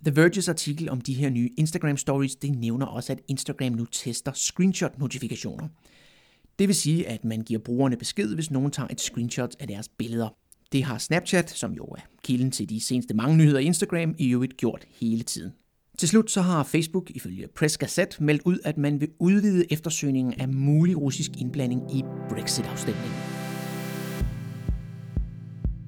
The 0.05 0.25
Verge's 0.25 0.49
artikel 0.49 0.89
om 0.89 1.01
de 1.01 1.13
her 1.13 1.29
nye 1.29 1.49
Instagram 1.57 1.97
Stories, 1.97 2.35
det 2.35 2.51
nævner 2.51 2.85
også, 2.85 3.11
at 3.11 3.21
Instagram 3.27 3.71
nu 3.71 3.85
tester 3.85 4.31
screenshot-notifikationer. 4.31 5.67
Det 6.59 6.67
vil 6.67 6.75
sige, 6.75 7.07
at 7.07 7.25
man 7.25 7.41
giver 7.41 7.59
brugerne 7.59 7.97
besked, 7.97 8.35
hvis 8.35 8.51
nogen 8.51 8.71
tager 8.71 8.87
et 8.91 9.01
screenshot 9.01 9.55
af 9.59 9.67
deres 9.67 9.89
billeder. 9.89 10.29
Det 10.71 10.83
har 10.83 10.97
Snapchat, 10.97 11.49
som 11.49 11.73
jo 11.73 11.83
er 11.83 12.01
kilden 12.23 12.51
til 12.51 12.69
de 12.69 12.81
seneste 12.81 13.13
mange 13.13 13.37
nyheder 13.37 13.59
i 13.59 13.63
Instagram, 13.63 14.15
i 14.17 14.29
øvrigt 14.29 14.57
gjort 14.57 14.85
hele 14.99 15.23
tiden. 15.23 15.51
Til 15.97 16.07
slut 16.07 16.31
så 16.31 16.41
har 16.41 16.63
Facebook 16.63 17.11
ifølge 17.11 17.47
Press 17.55 17.77
Gazette 17.77 18.23
meldt 18.23 18.41
ud, 18.45 18.59
at 18.63 18.77
man 18.77 19.01
vil 19.01 19.09
udvide 19.19 19.73
eftersøgningen 19.73 20.33
af 20.39 20.49
mulig 20.49 20.97
russisk 20.97 21.31
indblanding 21.37 21.95
i 21.95 22.03
Brexit-afstemningen. 22.29 23.11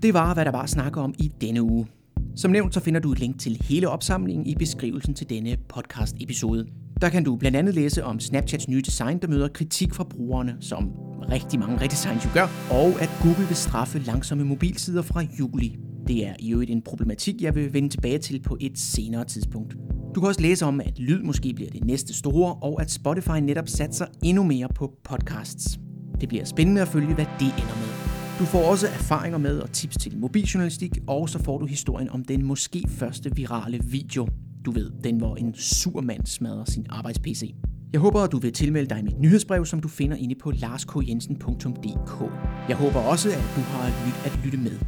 Det 0.02 0.13
var, 0.13 0.34
hvad 0.34 0.46
der 0.46 0.52
var 0.52 0.62
at 0.62 0.69
snakke 0.69 1.00
om 1.00 1.13
i 1.19 1.32
denne 1.41 1.62
uge. 1.62 1.88
Som 2.36 2.52
nævnt, 2.52 2.74
så 2.74 2.80
finder 2.80 3.00
du 3.00 3.12
et 3.12 3.19
link 3.19 3.39
til 3.39 3.62
hele 3.62 3.89
opsamlingen 3.89 4.46
i 4.46 4.56
beskrivelsen 4.56 5.13
til 5.13 5.30
denne 5.30 5.58
podcast-episode. 5.69 6.67
Der 7.02 7.10
kan 7.10 7.24
du 7.24 7.36
blandt 7.36 7.58
andet 7.58 7.76
læse 7.76 8.04
om 8.04 8.19
Snapchats 8.19 8.67
nye 8.67 8.82
design, 8.82 9.17
der 9.22 9.28
møder 9.28 9.48
kritik 9.48 9.93
fra 9.93 10.04
brugerne, 10.04 10.58
som 10.60 10.91
rigtig 11.32 11.60
mange 11.60 11.82
redesigns 11.82 12.26
jo 12.26 12.30
gør, 12.34 12.48
og 12.72 13.02
at 13.02 13.10
Google 13.22 13.48
vil 13.48 13.56
straffe 13.56 14.00
langsomme 14.00 14.44
mobilsider 14.44 15.02
fra 15.02 15.24
juli. 15.40 15.78
Det 16.08 16.28
er 16.28 16.34
i 16.40 16.54
øvrigt 16.54 16.72
en 16.72 16.82
problematik, 16.82 17.42
jeg 17.42 17.56
vil 17.56 17.74
vende 17.74 17.90
tilbage 17.90 18.18
til 18.18 18.42
på 18.42 18.58
et 18.60 18.80
senere 18.80 19.26
tidspunkt. 19.26 19.76
Du 20.16 20.20
kan 20.20 20.28
også 20.28 20.42
læse 20.42 20.66
om, 20.66 20.82
at 20.82 21.00
lyd 21.00 21.22
måske 21.22 21.54
bliver 21.54 21.72
det 21.72 21.84
næste 21.84 22.14
store, 22.14 22.54
og 22.54 22.82
at 22.82 22.92
Spotify 22.92 23.40
netop 23.42 23.70
satser 23.70 24.06
endnu 24.24 24.44
mere 24.44 24.68
på 24.76 24.92
podcasts. 25.04 25.80
Det 26.22 26.30
bliver 26.30 26.46
spændende 26.46 26.82
at 26.82 26.88
følge, 26.88 27.14
hvad 27.14 27.26
det 27.40 27.48
ender 27.48 27.76
med. 27.76 28.14
Du 28.40 28.46
får 28.46 28.72
også 28.72 28.88
erfaringer 28.88 29.38
med 29.38 29.60
og 29.60 29.72
tips 29.72 29.98
til 29.98 30.18
mobiljournalistik, 30.18 30.92
og 31.08 31.30
så 31.30 31.40
får 31.40 31.58
du 31.58 31.66
historien 31.66 32.10
om 32.10 32.26
den 32.26 32.46
måske 32.46 32.84
første 32.88 33.36
virale 33.36 33.80
video. 33.84 34.28
Du 34.66 34.72
ved, 34.72 34.92
den 35.04 35.18
hvor 35.18 35.36
en 35.36 35.54
sur 35.54 36.02
mand 36.02 36.26
smadrer 36.26 36.66
sin 36.66 36.86
arbejds-PC. 36.90 37.56
Jeg 37.93 38.01
håber, 38.01 38.19
at 38.19 38.32
du 38.32 38.39
vil 38.39 38.53
tilmelde 38.53 38.95
dig 38.95 39.03
mit 39.03 39.19
nyhedsbrev, 39.19 39.65
som 39.65 39.79
du 39.79 39.88
finder 39.88 40.17
inde 40.17 40.36
på 40.36 40.51
larskjensen.dk. 40.51 42.32
Jeg 42.69 42.77
håber 42.77 42.99
også, 42.99 43.29
at 43.29 43.53
du 43.56 43.62
har 43.62 44.06
lyt 44.06 44.25
at 44.25 44.45
lytte 44.45 44.58
med. 44.58 44.79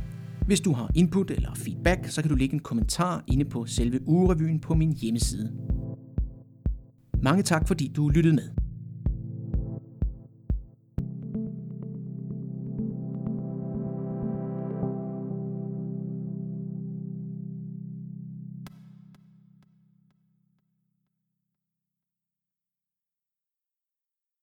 Hvis 0.45 0.61
du 0.61 0.73
har 0.73 0.91
input 0.95 1.31
eller 1.31 1.55
feedback, 1.55 2.07
så 2.07 2.21
kan 2.21 2.29
du 2.29 2.35
lægge 2.35 2.53
en 2.53 2.59
kommentar 2.59 3.23
inde 3.27 3.45
på 3.45 3.65
selve 3.65 4.07
ugerevyen 4.07 4.59
på 4.59 4.73
min 4.73 4.93
hjemmeside. 4.93 5.51
Mange 7.23 7.43
tak, 7.43 7.67
fordi 7.67 7.91
du 7.95 8.09
lyttede 8.09 8.35
med. 8.35 8.64